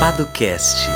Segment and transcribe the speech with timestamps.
[0.00, 0.88] Paducast.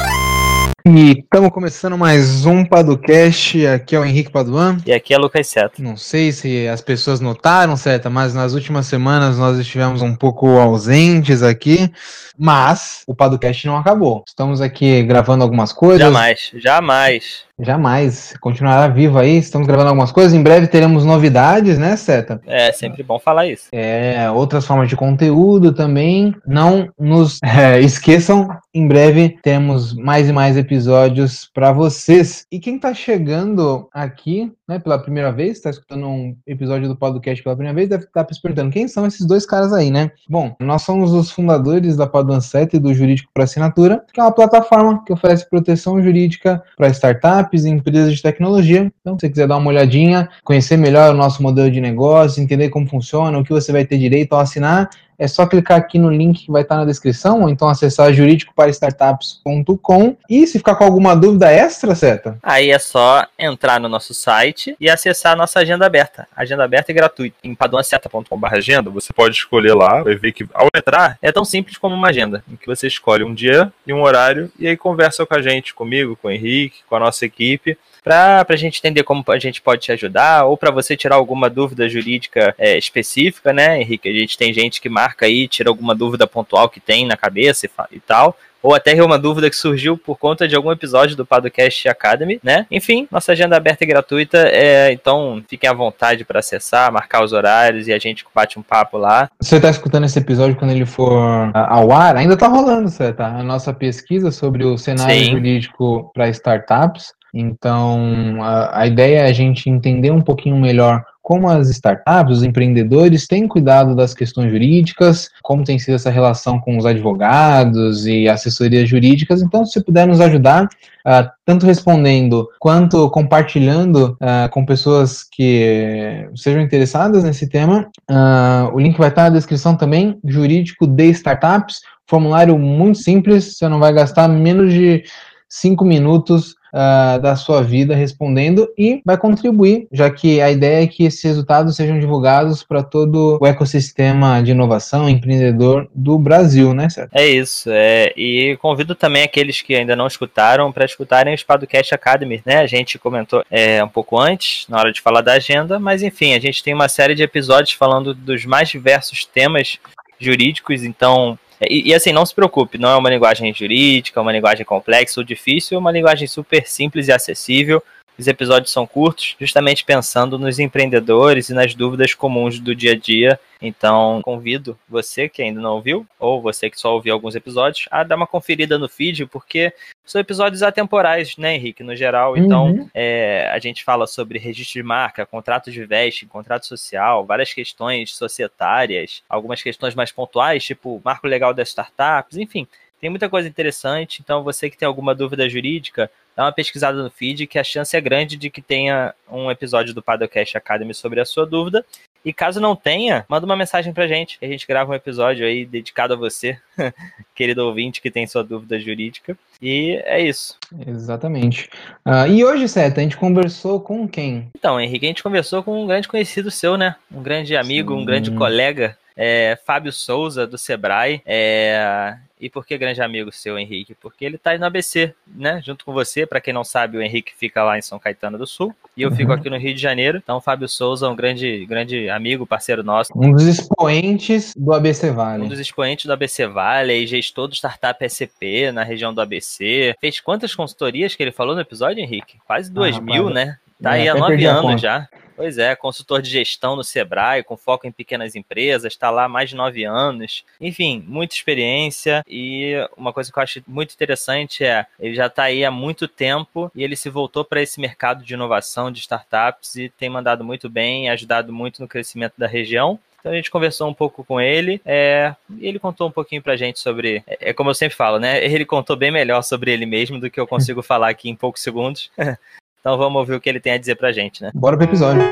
[0.88, 3.66] E estamos começando mais um Paducast.
[3.66, 4.78] Aqui é o Henrique Paduan.
[4.86, 5.82] E aqui é Lucas Seto.
[5.82, 10.48] Não sei se as pessoas notaram, Seta, mas nas últimas semanas nós estivemos um pouco
[10.58, 11.92] ausentes aqui.
[12.38, 14.24] Mas o Paducast não acabou.
[14.26, 16.00] Estamos aqui gravando algumas coisas.
[16.00, 17.44] Jamais, jamais.
[17.60, 18.34] Jamais.
[18.40, 19.36] Continuará vivo aí.
[19.38, 20.34] Estamos gravando algumas coisas.
[20.34, 22.40] Em breve teremos novidades, né, Seta?
[22.46, 23.68] É sempre bom falar isso.
[23.72, 26.34] É, outras formas de conteúdo também.
[26.46, 28.48] Não nos é, esqueçam.
[28.72, 32.44] Em breve temos mais e mais episódios para vocês.
[32.50, 37.42] E quem está chegando aqui, né, pela primeira vez, está escutando um episódio do podcast
[37.42, 40.10] pela primeira vez, deve estar tá se perguntando quem são esses dois caras aí, né?
[40.28, 44.22] Bom, nós somos os fundadores da Paduan 7 e do Jurídico para Assinatura, que é
[44.24, 48.90] uma plataforma que oferece proteção jurídica para startups e empresas de tecnologia.
[49.00, 52.68] Então, se você quiser dar uma olhadinha, conhecer melhor o nosso modelo de negócio, entender
[52.68, 56.10] como funciona, o que você vai ter direito ao assinar, é só clicar aqui no
[56.10, 60.16] link que vai estar na descrição, ou então acessar juridicoparaStartups.com.
[60.28, 62.36] E se ficar com alguma dúvida extra, Seta?
[62.42, 66.26] Aí é só entrar no nosso site e acessar a nossa agenda aberta.
[66.36, 67.36] Agenda aberta e gratuita.
[67.44, 71.76] Em paduanceta.com.br agenda, você pode escolher lá, vai ver que ao entrar é tão simples
[71.76, 75.26] como uma agenda, em que você escolhe um dia e um horário e aí conversa
[75.26, 79.02] com a gente, comigo, com o Henrique, com a nossa equipe para a gente entender
[79.02, 83.52] como a gente pode te ajudar, ou para você tirar alguma dúvida jurídica é, específica,
[83.52, 84.08] né, Henrique?
[84.08, 87.66] A gente tem gente que marca aí, tira alguma dúvida pontual que tem na cabeça
[87.66, 91.26] e, e tal ou até uma dúvida que surgiu por conta de algum episódio do
[91.26, 92.64] Podcast Academy, né?
[92.70, 97.34] Enfim, nossa agenda aberta e gratuita, é, então fiquem à vontade para acessar, marcar os
[97.34, 99.28] horários e a gente bate um papo lá.
[99.38, 101.12] Você está escutando esse episódio quando ele for
[101.52, 102.16] ao ar?
[102.16, 103.20] Ainda está rolando, certo?
[103.20, 105.32] A nossa pesquisa sobre o cenário Sim.
[105.32, 107.12] jurídico para startups.
[107.34, 112.42] Então, a, a ideia é a gente entender um pouquinho melhor como as startups, os
[112.42, 118.28] empreendedores têm cuidado das questões jurídicas, como tem sido essa relação com os advogados e
[118.28, 119.40] assessorias jurídicas.
[119.40, 126.60] Então, se puder nos ajudar, uh, tanto respondendo quanto compartilhando uh, com pessoas que sejam
[126.60, 132.58] interessadas nesse tema, uh, o link vai estar na descrição também, jurídico de startups, formulário
[132.58, 135.02] muito simples, você não vai gastar menos de
[135.48, 140.86] cinco minutos uh, da sua vida respondendo e vai contribuir, já que a ideia é
[140.86, 146.88] que esses resultados sejam divulgados para todo o ecossistema de inovação empreendedor do Brasil, né?
[147.12, 147.70] É isso.
[147.72, 152.58] É, e convido também aqueles que ainda não escutaram para escutarem o Spadocast Academy, né?
[152.58, 156.34] A gente comentou é, um pouco antes, na hora de falar da agenda, mas enfim,
[156.34, 159.78] a gente tem uma série de episódios falando dos mais diversos temas
[160.18, 161.38] jurídicos, então
[161.68, 165.24] e, e, assim, não se preocupe, não é uma linguagem jurídica, uma linguagem complexa ou
[165.24, 167.82] difícil, é uma linguagem super simples e acessível.
[168.16, 172.96] Os episódios são curtos, justamente pensando nos empreendedores e nas dúvidas comuns do dia a
[172.96, 173.40] dia.
[173.60, 178.04] Então, convido você que ainda não ouviu, ou você que só ouviu alguns episódios, a
[178.04, 179.72] dar uma conferida no feed, porque
[180.04, 182.36] são episódios atemporais, né, Henrique, no geral.
[182.36, 182.90] Então, uhum.
[182.94, 188.14] é, a gente fala sobre registro de marca, contrato de vesting, contrato social, várias questões
[188.14, 192.66] societárias, algumas questões mais pontuais, tipo marco legal das startups, enfim.
[193.00, 197.10] Tem muita coisa interessante, então você que tem alguma dúvida jurídica, dá uma pesquisada no
[197.10, 201.20] feed, que a chance é grande de que tenha um episódio do Padocast Academy sobre
[201.20, 201.84] a sua dúvida.
[202.24, 205.46] E caso não tenha, manda uma mensagem pra gente, que a gente grava um episódio
[205.46, 206.58] aí dedicado a você,
[207.34, 209.36] querido ouvinte que tem sua dúvida jurídica.
[209.60, 210.56] E é isso.
[210.86, 211.68] Exatamente.
[212.04, 214.48] Uh, e hoje, Seta, a gente conversou com quem?
[214.56, 216.96] Então, Henrique, a gente conversou com um grande conhecido seu, né?
[217.12, 218.00] Um grande amigo, Sim.
[218.00, 221.20] um grande colega, é, Fábio Souza, do Sebrae.
[221.26, 223.94] É, e por que grande amigo seu, Henrique?
[223.94, 225.62] Porque ele está no ABC, né?
[225.64, 226.26] Junto com você.
[226.26, 228.74] Para quem não sabe, o Henrique fica lá em São Caetano do Sul.
[228.94, 229.16] E eu uhum.
[229.16, 230.18] fico aqui no Rio de Janeiro.
[230.22, 233.10] Então, o Fábio Souza é um grande, grande amigo, parceiro nosso.
[233.16, 235.44] Um dos expoentes do ABC Vale.
[235.44, 239.94] Um dos expoentes do ABC Vale e gestor do Startup SCP na região do ABC.
[239.98, 242.36] Fez quantas consultorias que ele falou no episódio, Henrique?
[242.46, 243.56] Quase duas ah, mil, né?
[243.82, 245.08] Tá é, aí há nove anos já.
[245.36, 249.28] Pois é, consultor de gestão no Sebrae, com foco em pequenas empresas, está lá há
[249.28, 250.44] mais de nove anos.
[250.60, 255.44] Enfim, muita experiência e uma coisa que eu acho muito interessante é ele já está
[255.44, 259.76] aí há muito tempo e ele se voltou para esse mercado de inovação, de startups
[259.76, 262.98] e tem mandado muito bem, ajudado muito no crescimento da região.
[263.24, 266.56] Então a gente conversou um pouco com ele é, e ele contou um pouquinho pra
[266.56, 267.24] gente sobre.
[267.26, 268.44] É, é como eu sempre falo, né?
[268.44, 271.62] Ele contou bem melhor sobre ele mesmo do que eu consigo falar aqui em poucos
[271.62, 272.10] segundos.
[272.86, 274.50] Então vamos ouvir o que ele tem a dizer pra gente, né?
[274.54, 275.22] Bora pro episódio.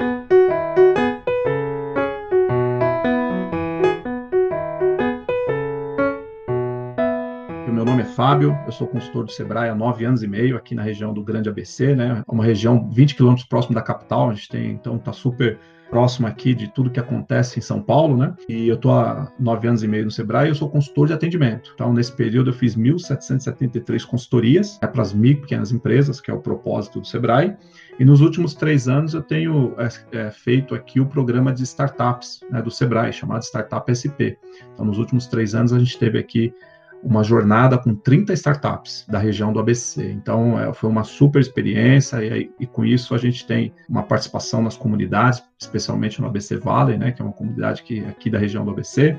[7.71, 10.75] Meu nome é Fábio, eu sou consultor do Sebrae há nove anos e meio aqui
[10.75, 12.23] na região do Grande ABC, né?
[12.27, 15.59] Uma região 20 quilômetros próximo da capital, a gente tem, então está super
[15.93, 18.35] próximo aqui de tudo que acontece em São Paulo, né?
[18.49, 21.13] E eu estou há nove anos e meio no Sebrae e eu sou consultor de
[21.13, 21.71] atendimento.
[21.75, 26.35] Então, nesse período, eu fiz 1.773 consultorias né, para as micro pequenas empresas, que é
[26.35, 27.55] o propósito do Sebrae.
[28.01, 32.41] E nos últimos três anos, eu tenho é, é, feito aqui o programa de startups
[32.51, 34.39] né, do Sebrae, chamado Startup SP.
[34.73, 36.55] Então, nos últimos três anos, a gente teve aqui
[37.03, 40.11] uma jornada com 30 startups da região do ABC.
[40.11, 44.63] Então, é, foi uma super experiência e, e, com isso a gente tem uma participação
[44.63, 48.65] nas comunidades, especialmente no ABC Valley, né, que é uma comunidade que, aqui da região
[48.65, 49.19] do ABC,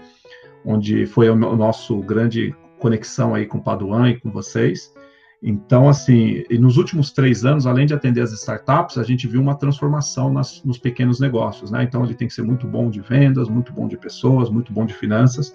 [0.65, 4.93] onde foi o, o nosso grande conexão aí com o Paduan e com vocês.
[5.45, 9.55] Então, assim, nos últimos três anos, além de atender as startups, a gente viu uma
[9.55, 11.83] transformação nas, nos pequenos negócios, né?
[11.83, 14.85] Então, ele tem que ser muito bom de vendas, muito bom de pessoas, muito bom
[14.85, 15.53] de finanças,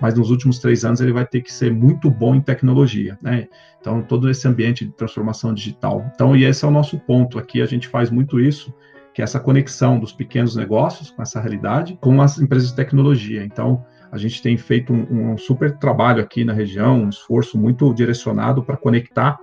[0.00, 3.46] mas nos últimos três anos ele vai ter que ser muito bom em tecnologia, né?
[3.80, 6.10] Então, todo esse ambiente de transformação digital.
[6.14, 8.74] Então, e esse é o nosso ponto aqui, a gente faz muito isso,
[9.14, 13.44] que é essa conexão dos pequenos negócios com essa realidade, com as empresas de tecnologia.
[13.44, 17.92] Então, a gente tem feito um, um super trabalho aqui na região, um esforço muito
[17.94, 19.38] direcionado para conectar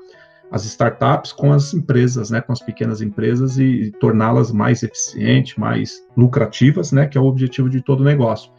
[0.51, 5.55] as startups com as empresas, né, com as pequenas empresas e, e torná-las mais eficientes,
[5.57, 8.51] mais lucrativas, né, que é o objetivo de todo negócio.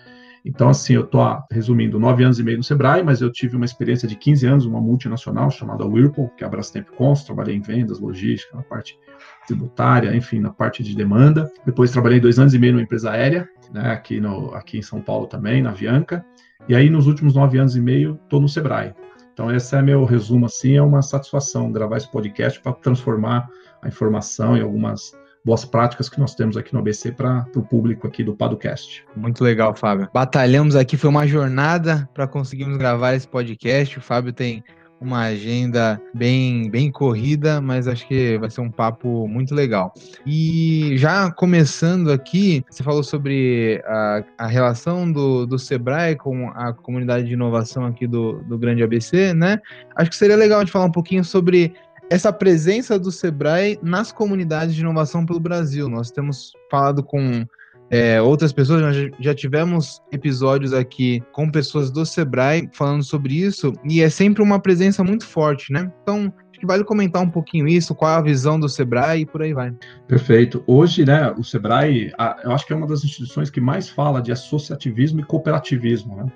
[0.48, 1.22] Então, assim, eu estou,
[1.52, 4.64] resumindo, nove anos e meio no Sebrae, mas eu tive uma experiência de 15 anos,
[4.64, 8.98] uma multinacional chamada Whirlpool, que é a Brastemp Cons, trabalhei em vendas, logística, na parte
[9.46, 11.52] tributária, enfim, na parte de demanda.
[11.66, 15.02] Depois trabalhei dois anos e meio numa empresa aérea, né, aqui, no, aqui em São
[15.02, 16.24] Paulo também, na Avianca.
[16.66, 18.94] E aí, nos últimos nove anos e meio, estou no Sebrae.
[19.34, 23.46] Então, esse é meu resumo, assim, é uma satisfação gravar esse podcast para transformar
[23.82, 25.12] a informação em algumas
[25.44, 29.04] boas práticas que nós temos aqui no ABC para o público aqui do Padocast.
[29.16, 30.08] Muito legal, Fábio.
[30.12, 33.98] Batalhamos aqui, foi uma jornada para conseguirmos gravar esse podcast.
[33.98, 34.62] O Fábio tem
[35.00, 39.92] uma agenda bem, bem corrida, mas acho que vai ser um papo muito legal.
[40.26, 46.72] E já começando aqui, você falou sobre a, a relação do, do Sebrae com a
[46.72, 49.60] comunidade de inovação aqui do, do Grande ABC, né?
[49.96, 51.74] Acho que seria legal de falar um pouquinho sobre
[52.10, 55.88] essa presença do Sebrae nas comunidades de inovação pelo Brasil.
[55.88, 57.46] Nós temos falado com
[57.90, 63.72] é, outras pessoas, nós já tivemos episódios aqui com pessoas do Sebrae falando sobre isso,
[63.84, 65.90] e é sempre uma presença muito forte, né?
[66.02, 69.42] Então, acho que vale comentar um pouquinho isso, qual a visão do Sebrae e por
[69.42, 69.72] aí vai.
[70.06, 70.62] Perfeito.
[70.66, 72.12] Hoje, né, o Sebrae,
[72.44, 76.26] eu acho que é uma das instituições que mais fala de associativismo e cooperativismo, né?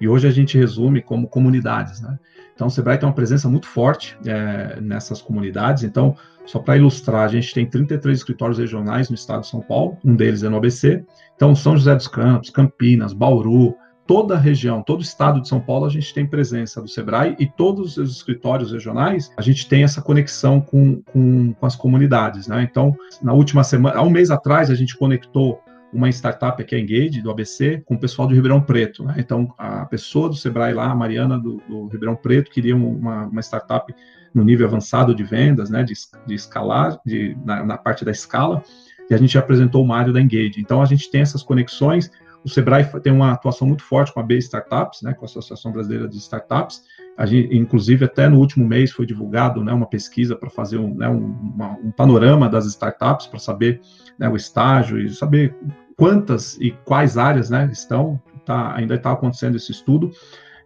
[0.00, 2.18] E hoje a gente resume como comunidades, né?
[2.58, 5.84] Então, o Sebrae tem uma presença muito forte é, nessas comunidades.
[5.84, 9.96] Então, só para ilustrar, a gente tem 33 escritórios regionais no estado de São Paulo,
[10.04, 11.04] um deles é no ABC.
[11.36, 13.76] Então, São José dos Campos, Campinas, Bauru,
[14.08, 17.36] toda a região, todo o estado de São Paulo, a gente tem presença do Sebrae
[17.38, 22.48] e todos os escritórios regionais, a gente tem essa conexão com, com, com as comunidades.
[22.48, 22.66] Né?
[22.68, 25.60] Então, na última semana, há um mês atrás, a gente conectou
[25.92, 29.04] uma startup aqui, a Engage, do ABC, com o pessoal do Ribeirão Preto.
[29.04, 29.14] Né?
[29.18, 33.40] Então, a pessoa do Sebrae lá, a Mariana do, do Ribeirão Preto, queria uma, uma,
[33.40, 33.94] startup
[34.34, 35.94] no nível avançado de vendas, né, de,
[36.26, 38.62] de escalar, de, na, na, parte da escala,
[39.08, 40.60] e a gente apresentou o Mário da Engage.
[40.60, 42.10] Então, a gente tem essas conexões.
[42.44, 45.72] O Sebrae tem uma atuação muito forte com a B Startups, né, com a Associação
[45.72, 46.82] Brasileira de Startups.
[47.16, 50.94] A gente, inclusive, até no último mês foi divulgado né, uma pesquisa para fazer um,
[50.94, 53.80] né, um, uma, um panorama das startups, para saber
[54.18, 55.54] né, o estágio e saber
[55.96, 60.12] quantas e quais áreas né, estão, tá, ainda está acontecendo esse estudo.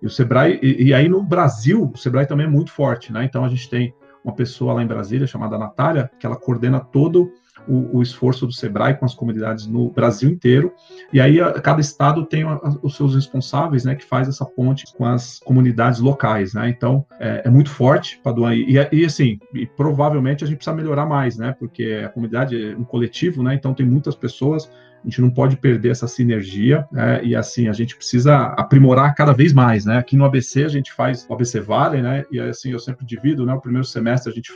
[0.03, 3.25] E o Sebrae, e, e, aí no Brasil, o Sebrae também é muito forte, né?
[3.25, 3.94] Então a gente tem
[4.25, 7.32] uma pessoa lá em Brasília chamada Natália, que ela coordena todo
[7.69, 10.73] o, o, esforço do Sebrae com as comunidades no Brasil inteiro.
[11.13, 14.85] E aí a, cada estado tem a, os seus responsáveis, né, que faz essa ponte
[14.95, 16.69] com as comunidades locais, né?
[16.69, 18.55] Então é, é muito forte, Paduan.
[18.55, 21.55] E, e assim, e provavelmente a gente precisa melhorar mais, né?
[21.59, 23.55] Porque a comunidade é um coletivo, né?
[23.55, 24.69] Então tem muitas pessoas
[25.05, 27.25] a gente não pode perder essa sinergia, né?
[27.25, 29.99] e assim, a gente precisa aprimorar cada vez mais, né?
[29.99, 32.25] Aqui no ABC a gente faz o ABC Vale, né?
[32.31, 33.53] E assim, eu sempre divido, né?
[33.53, 34.53] O primeiro semestre a gente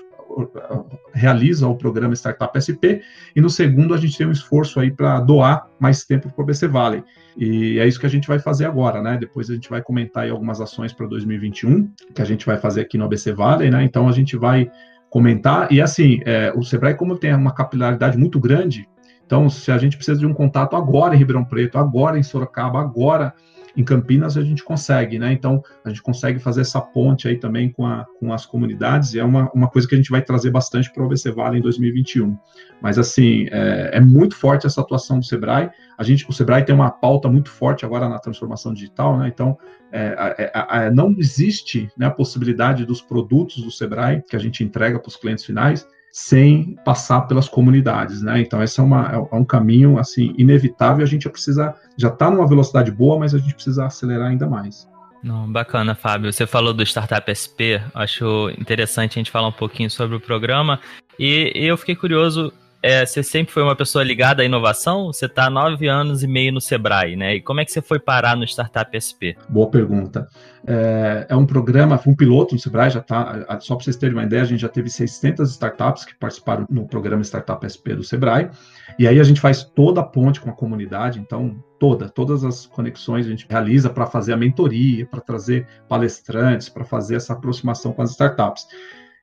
[1.13, 3.01] realiza o programa Startup SP,
[3.35, 6.43] e no segundo a gente tem um esforço aí para doar mais tempo para o
[6.43, 7.03] ABC Valley.
[7.37, 9.17] E é isso que a gente vai fazer agora, né?
[9.19, 12.97] Depois a gente vai comentar algumas ações para 2021, que a gente vai fazer aqui
[12.99, 13.85] no ABC Valley, né?
[13.85, 14.71] Então a gente vai
[15.11, 18.89] comentar, e assim, é, o Sebrae, como tem uma capilaridade muito grande,
[19.25, 22.81] então se a gente precisa de um contato agora em Ribeirão Preto, agora em Sorocaba,
[22.81, 23.35] agora
[23.77, 25.33] em Campinas a gente consegue, né?
[25.33, 29.19] Então a gente consegue fazer essa ponte aí também com, a, com as comunidades e
[29.19, 31.63] é uma, uma coisa que a gente vai trazer bastante para o ABC Vale em
[31.63, 32.37] 2021.
[32.81, 35.71] Mas assim, é, é, muito forte essa atuação do Sebrae.
[35.99, 39.29] A gente, o Sebrae tem uma pauta muito forte agora na transformação digital, né?
[39.29, 39.59] Então
[39.93, 44.99] é, é, não existe né, a possibilidade dos produtos do Sebrae que a gente entrega
[44.99, 48.41] para os clientes finais sem passar pelas comunidades, né?
[48.41, 51.05] Então esse é, uma, é, é um caminho assim inevitável.
[51.05, 54.89] A gente precisa já está numa velocidade boa, mas a gente precisa acelerar ainda mais.
[55.23, 56.33] Não, bacana, Fábio.
[56.33, 57.85] Você falou do Startup SP.
[57.95, 60.81] Acho interessante a gente falar um pouquinho sobre o programa.
[61.19, 62.51] E eu fiquei curioso
[62.87, 65.07] é, você sempre foi uma pessoa ligada à inovação?
[65.07, 67.35] Você está há nove anos e meio no Sebrae, né?
[67.35, 69.35] E como é que você foi parar no Startup SP?
[69.49, 70.29] Boa pergunta.
[70.65, 74.15] É, é um programa, foi um piloto no Sebrae, já está, só para vocês terem
[74.15, 78.05] uma ideia, a gente já teve 600 startups que participaram no programa Startup SP do
[78.05, 78.51] Sebrae,
[78.99, 82.67] e aí a gente faz toda a ponte com a comunidade, então toda, todas as
[82.67, 87.93] conexões a gente realiza para fazer a mentoria, para trazer palestrantes, para fazer essa aproximação
[87.93, 88.67] com as startups.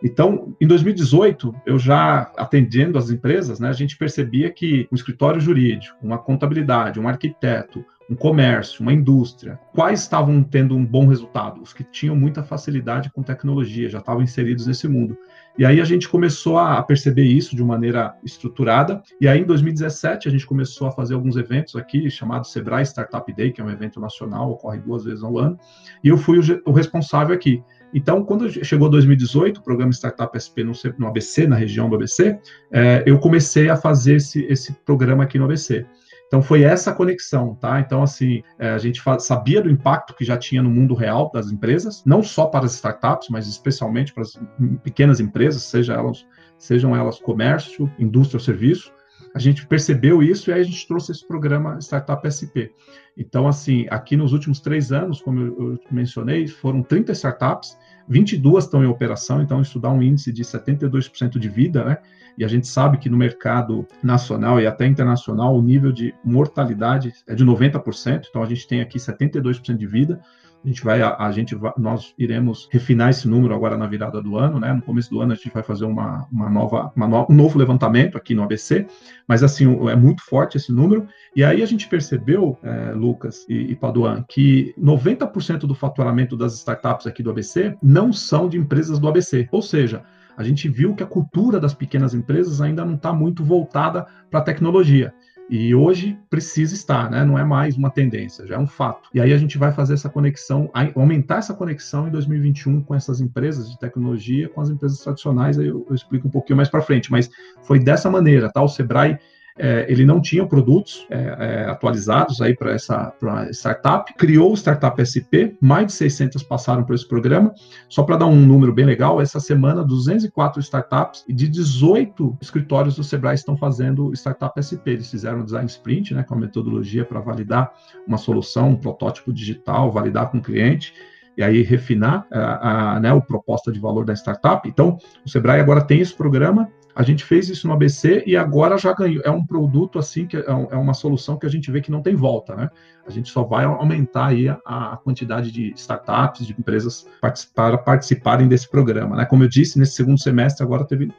[0.03, 5.39] Então, em 2018, eu já atendendo as empresas, né, a gente percebia que um escritório
[5.39, 11.62] jurídico, uma contabilidade, um arquiteto, um comércio, uma indústria, quais estavam tendo um bom resultado?
[11.62, 15.17] Os que tinham muita facilidade com tecnologia, já estavam inseridos nesse mundo.
[15.57, 19.01] E aí a gente começou a perceber isso de uma maneira estruturada.
[19.22, 23.33] E aí em 2017 a gente começou a fazer alguns eventos aqui, chamado Sebrae Startup
[23.33, 25.57] Day, que é um evento nacional, ocorre duas vezes ao ano.
[26.03, 27.63] E eu fui o, o responsável aqui.
[27.93, 30.73] Então, quando chegou 2018, o programa Startup SP no,
[31.07, 32.39] ABC, na região do ABC,
[32.71, 35.85] é, eu comecei a fazer esse, esse programa aqui no ABC.
[36.33, 37.79] Então foi essa conexão, tá?
[37.79, 41.51] Então assim é, a gente sabia do impacto que já tinha no mundo real das
[41.51, 44.39] empresas, não só para as startups, mas especialmente para as
[44.81, 46.25] pequenas empresas, seja elas,
[46.57, 48.91] sejam elas comércio, indústria ou serviço.
[49.34, 52.70] A gente percebeu isso e aí a gente trouxe esse programa Startup SP.
[53.18, 58.84] Então, assim, aqui nos últimos três anos, como eu, mencionei, foram 30 startups, 22 estão
[58.84, 61.98] em operação, então isso dá um índice de 72% de vida, né?
[62.38, 67.13] E a gente sabe que no mercado nacional e até internacional o nível de mortalidade
[67.28, 70.20] é de 90%, então a gente tem aqui 72% de vida.
[70.63, 74.38] A gente vai, a, a gente nós iremos refinar esse número agora na virada do
[74.38, 74.72] ano, né?
[74.72, 77.60] No começo do ano a gente vai fazer uma, uma nova, uma no, um novo
[77.60, 78.88] levantamento aqui no ABC,
[79.27, 81.08] mas assim é muito forte esse número.
[81.36, 86.53] E aí a gente percebeu, é, Lucas e, e Paduan, que 90% do faturamento das
[86.53, 90.03] startups aqui do ABC não são de empresas do ABC, ou seja,
[90.38, 94.39] a gente viu que a cultura das pequenas empresas ainda não está muito voltada para
[94.39, 95.13] a tecnologia.
[95.50, 97.23] E hoje precisa estar, né?
[97.25, 99.09] Não é mais uma tendência, já é um fato.
[99.13, 103.19] E aí a gente vai fazer essa conexão, aumentar essa conexão em 2021 com essas
[103.19, 106.81] empresas de tecnologia, com as empresas tradicionais, aí eu, eu explico um pouquinho mais para
[106.81, 107.29] frente, mas
[107.63, 108.62] foi dessa maneira, tá?
[108.62, 109.19] O Sebrae
[109.57, 114.57] é, ele não tinha produtos é, é, atualizados aí para essa pra startup, criou o
[114.57, 117.53] Startup SP, mais de 600 passaram por esse programa.
[117.88, 122.95] Só para dar um número bem legal, essa semana 204 startups e de 18 escritórios
[122.95, 124.91] do Sebrae estão fazendo Startup SP.
[124.91, 127.72] Eles fizeram o Design Sprint, né, com a metodologia para validar
[128.07, 130.93] uma solução, um protótipo digital, validar com o cliente
[131.38, 134.67] e aí refinar a, a, né, o proposta de valor da startup.
[134.67, 138.77] Então, o Sebrae agora tem esse programa a gente fez isso no ABC e agora
[138.77, 139.21] já ganhou.
[139.25, 142.01] É um produto assim que é, é uma solução que a gente vê que não
[142.01, 142.69] tem volta, né?
[143.05, 147.05] A gente só vai aumentar aí a, quantidade de startups, de empresas
[147.53, 149.25] para participarem desse programa, né?
[149.25, 151.12] Como eu disse, nesse segundo semestre agora teve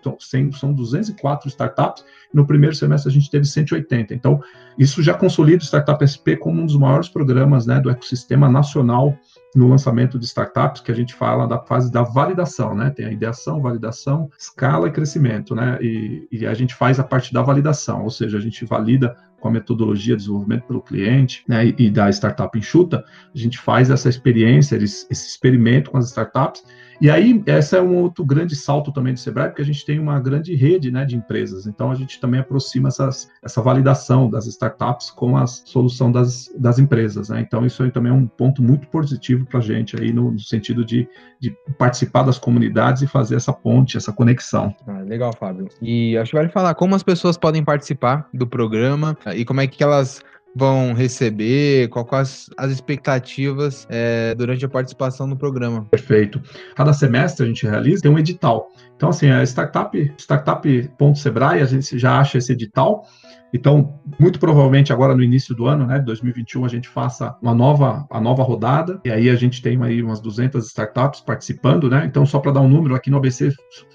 [0.52, 2.04] são 204 startups.
[2.32, 4.14] No primeiro semestre a gente teve 180.
[4.14, 4.40] Então
[4.78, 9.16] isso já consolida o Startup SP como um dos maiores programas, né, do ecossistema nacional
[9.54, 12.90] no lançamento de startups, que a gente fala da fase da validação, né?
[12.90, 15.78] Tem a ideação, validação, escala e crescimento, né?
[15.80, 19.48] E, e a gente faz a parte da validação, ou seja, a gente valida com
[19.48, 23.90] a metodologia de desenvolvimento pelo cliente né, e, e da startup enxuta, a gente faz
[23.90, 26.64] essa experiência, esse experimento com as startups
[27.00, 29.98] e aí, essa é um outro grande salto também do Sebrae, porque a gente tem
[29.98, 31.66] uma grande rede né, de empresas.
[31.66, 36.78] Então, a gente também aproxima essas, essa validação das startups com a solução das, das
[36.78, 37.28] empresas.
[37.28, 37.40] Né?
[37.40, 40.38] Então, isso aí também é um ponto muito positivo para a gente, aí no, no
[40.38, 41.08] sentido de,
[41.40, 44.74] de, participar das comunidades e fazer essa ponte, essa conexão.
[44.86, 45.68] Ah, legal, Fábio.
[45.80, 49.66] E acho que vale falar como as pessoas podem participar do programa e como é
[49.66, 50.22] que elas
[50.54, 55.86] vão receber, quais as expectativas é, durante a participação no programa.
[55.90, 56.40] Perfeito.
[56.76, 58.68] Cada semestre a gente realiza, tem um edital.
[58.96, 63.04] Então, assim, a startup, startup.sebrae, a gente já acha esse edital.
[63.52, 68.04] Então, muito provavelmente agora no início do ano, né, 2021, a gente faça uma nova,
[68.10, 72.04] a nova rodada, e aí a gente tem aí umas 200 startups participando, né?
[72.04, 73.52] Então, só para dar um número, aqui no ABC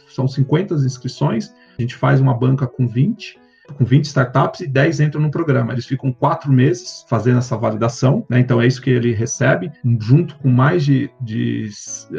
[0.08, 3.38] são 50 inscrições, a gente faz uma banca com 20,
[3.74, 5.74] com 20 startups e 10 entram no programa.
[5.74, 8.40] Eles ficam quatro meses fazendo essa validação, né?
[8.40, 11.70] Então é isso que ele recebe, junto com mais de, de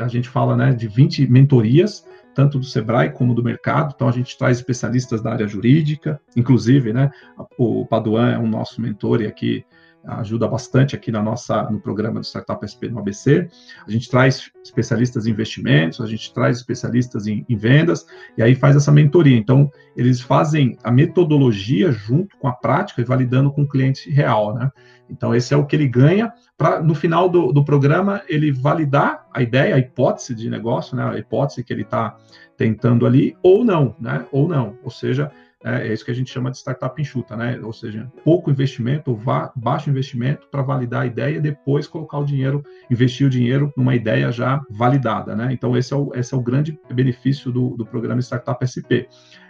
[0.00, 2.04] a gente fala, né, de 20 mentorias
[2.34, 3.92] tanto do Sebrae como do mercado.
[3.94, 7.10] Então a gente traz especialistas da área jurídica, inclusive, né?
[7.58, 9.64] O Paduan é um nosso mentor e aqui
[10.04, 13.48] ajuda bastante aqui na nossa no programa do Startup SP no ABC.
[13.86, 18.54] A gente traz especialistas em investimentos, a gente traz especialistas em, em, vendas e aí
[18.54, 19.36] faz essa mentoria.
[19.36, 24.54] Então, eles fazem a metodologia junto com a prática e validando com o cliente real,
[24.54, 24.70] né?
[25.08, 29.26] Então, esse é o que ele ganha para no final do, do programa ele validar
[29.34, 31.04] a ideia, a hipótese de negócio, né?
[31.04, 32.16] A hipótese que ele está
[32.56, 34.24] tentando ali ou não, né?
[34.30, 34.78] Ou não.
[34.84, 35.30] Ou seja,
[35.62, 37.60] é, é, isso que a gente chama de startup enxuta, né?
[37.62, 39.18] Ou seja, pouco investimento,
[39.54, 43.94] baixo investimento para validar a ideia e depois colocar o dinheiro, investir o dinheiro numa
[43.94, 45.48] ideia já validada, né?
[45.52, 49.04] Então, esse é o, esse é o grande benefício do, do programa Startup SP.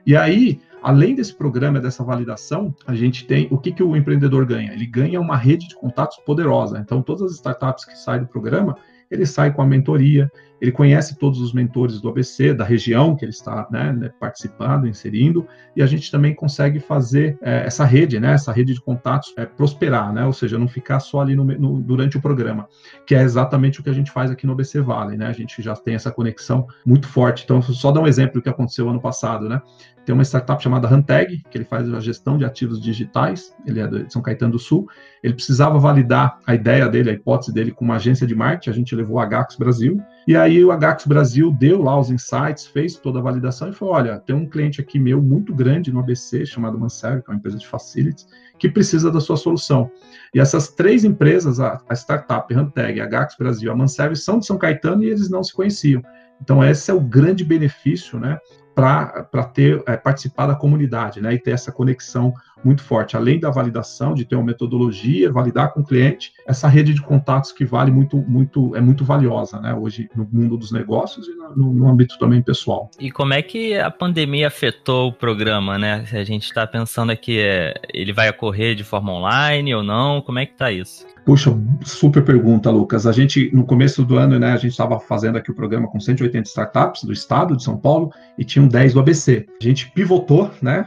[0.05, 4.45] E aí, além desse programa, dessa validação, a gente tem o que, que o empreendedor
[4.45, 4.73] ganha?
[4.73, 6.79] Ele ganha uma rede de contatos poderosa.
[6.79, 8.77] Então, todas as startups que saem do programa,
[9.09, 13.25] ele sai com a mentoria, ele conhece todos os mentores do ABC, da região que
[13.25, 18.21] ele está né, né, participando, inserindo, e a gente também consegue fazer é, essa rede,
[18.21, 21.45] né, essa rede de contatos é, prosperar, né, ou seja, não ficar só ali no,
[21.45, 22.69] no, durante o programa,
[23.07, 25.63] que é exatamente o que a gente faz aqui no ABC Valley, né, a gente
[25.63, 27.45] já tem essa conexão muito forte.
[27.45, 29.63] Então, só dar um exemplo do que aconteceu ano passado, né,
[30.05, 33.87] tem uma startup chamada Hanteg, que ele faz a gestão de ativos digitais, ele é
[33.87, 34.89] de São Caetano do Sul.
[35.23, 38.73] Ele precisava validar a ideia dele, a hipótese dele com uma agência de marketing, a
[38.73, 42.97] gente levou a Gax Brasil, e aí o Agax Brasil deu lá os insights, fez
[42.97, 46.45] toda a validação e falou: olha, tem um cliente aqui meu muito grande no ABC,
[46.45, 48.27] chamado Manserve, que é uma empresa de facilities,
[48.59, 49.91] que precisa da sua solução.
[50.35, 54.47] E essas três empresas, a, startup, a Hanteg, a Agax Brasil, a Manserve, são de
[54.47, 56.03] São Caetano e eles não se conheciam.
[56.41, 58.39] Então, esse é o grande benefício né,
[58.75, 62.33] para ter é, participar da comunidade, né, e ter essa conexão
[62.65, 63.17] muito forte.
[63.17, 67.53] Além da validação, de ter uma metodologia, validar com o cliente, essa rede de contatos
[67.53, 71.73] que vale muito, muito, é muito valiosa, né, hoje no mundo dos negócios e no,
[71.73, 72.91] no âmbito também pessoal.
[72.99, 76.05] E como é que a pandemia afetou o programa, né?
[76.13, 80.21] A gente está pensando aqui, é, ele vai ocorrer de forma online ou não?
[80.21, 81.07] Como é que está isso?
[81.25, 83.07] Puxa, super pergunta, Lucas.
[83.07, 86.01] A gente, no começo do ano, né, a gente estava fazendo aqui o programa com
[86.01, 89.47] 180 startups do estado de São Paulo e tinham 10 do ABC.
[89.61, 90.87] A gente pivotou, né,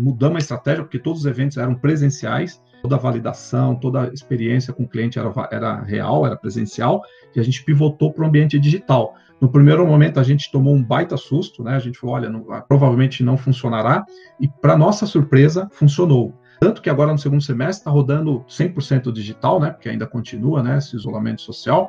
[0.00, 4.72] mudamos a estratégia, porque todos os eventos eram presenciais, toda a validação, toda a experiência
[4.72, 7.02] com o cliente era, era real, era presencial,
[7.36, 9.14] e a gente pivotou para o ambiente digital.
[9.40, 11.76] No primeiro momento, a gente tomou um baita susto, né?
[11.76, 14.04] A gente falou, olha, não, provavelmente não funcionará,
[14.40, 16.34] e para nossa surpresa, funcionou.
[16.60, 19.70] Tanto que agora no segundo semestre está rodando 100% digital, né?
[19.70, 20.78] Porque ainda continua, né?
[20.78, 21.88] Esse isolamento social.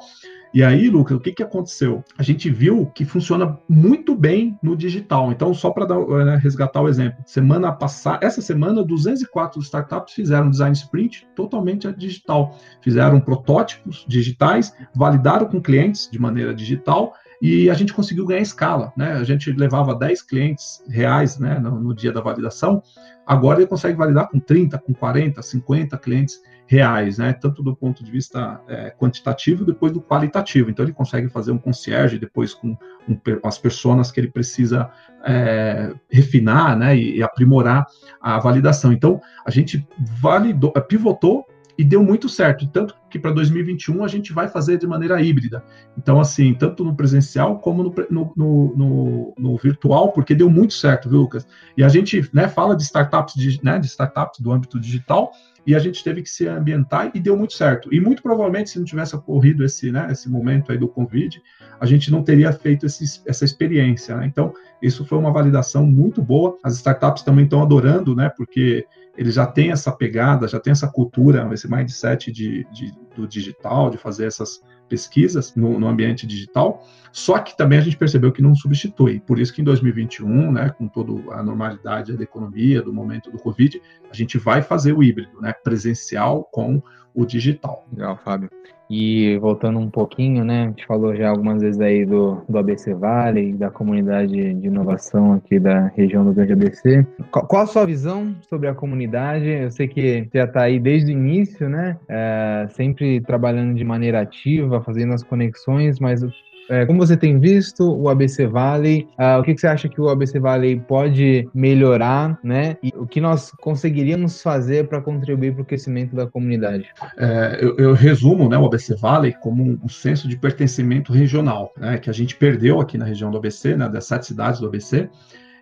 [0.55, 2.01] E aí, Lucas, o que, que aconteceu?
[2.17, 5.29] A gente viu que funciona muito bem no digital.
[5.29, 5.85] Então, só para
[6.23, 12.57] né, resgatar o exemplo, semana passada, essa semana, 204 startups fizeram design sprint totalmente digital.
[12.81, 17.13] Fizeram protótipos digitais, validaram com clientes de maneira digital
[17.45, 19.13] e a gente conseguiu ganhar escala, né?
[19.13, 22.81] A gente levava 10 clientes reais, né, no, no dia da validação,
[23.23, 27.33] agora ele consegue validar com 30, com 40, 50 clientes reais, né?
[27.33, 30.71] Tanto do ponto de vista é, quantitativo, depois do qualitativo.
[30.71, 32.75] Então ele consegue fazer um concierge depois com
[33.07, 34.89] um, as pessoas que ele precisa
[35.23, 36.97] é, refinar, né?
[36.97, 37.85] E, e, aprimorar
[38.19, 38.91] a validação.
[38.91, 41.45] Então a gente validou, pivotou
[41.77, 42.67] e deu muito certo.
[42.67, 45.63] Tanto que para 2021 a gente vai fazer de maneira híbrida.
[45.97, 51.09] Então, assim, tanto no presencial como no, no, no, no virtual, porque deu muito certo,
[51.09, 51.47] viu, Lucas?
[51.77, 55.31] E a gente né, fala de startups, de, né, de startups do âmbito digital,
[55.65, 57.91] e a gente teve que se ambientar e deu muito certo.
[57.91, 61.41] E muito provavelmente, se não tivesse ocorrido esse, né, esse momento aí do Covid,
[61.79, 64.15] a gente não teria feito esse, essa experiência.
[64.15, 64.27] Né?
[64.27, 66.57] Então, isso foi uma validação muito boa.
[66.63, 68.85] As startups também estão adorando, né, porque
[69.17, 73.89] eles já têm essa pegada, já tem essa cultura, esse mindset de, de, do digital,
[73.89, 78.41] de fazer essas pesquisas no, no, ambiente digital, só que também a gente percebeu que
[78.41, 79.19] não substitui.
[79.19, 83.39] Por isso que em 2021, né, com toda a normalidade da economia, do momento do
[83.39, 86.81] Covid, a gente vai fazer o híbrido, né, presencial com
[87.15, 87.85] o digital.
[87.91, 88.49] Legal, Fábio.
[88.89, 92.93] E voltando um pouquinho, né, a gente falou já algumas vezes aí do, do ABC
[92.93, 97.05] Vale, da comunidade de inovação aqui da região do Grande ABC.
[97.31, 99.47] Qual, qual a sua visão sobre a comunidade?
[99.47, 103.83] Eu sei que você já está aí desde o início, né, é, sempre trabalhando de
[103.83, 106.21] maneira ativa, fazendo as conexões, mas
[106.69, 110.01] é, como você tem visto o ABC Valley, uh, o que, que, você acha que
[110.01, 112.77] o ABC Valley pode melhorar, né?
[112.81, 116.87] E o que nós conseguiríamos fazer para contribuir para o crescimento da comunidade?
[117.17, 121.71] É, eu, eu, resumo né, o ABC Valley como um, um, senso de pertencimento regional,
[121.77, 124.67] né, que a gente perdeu aqui na região do ABC, né, das sete cidades do
[124.67, 125.09] ABC,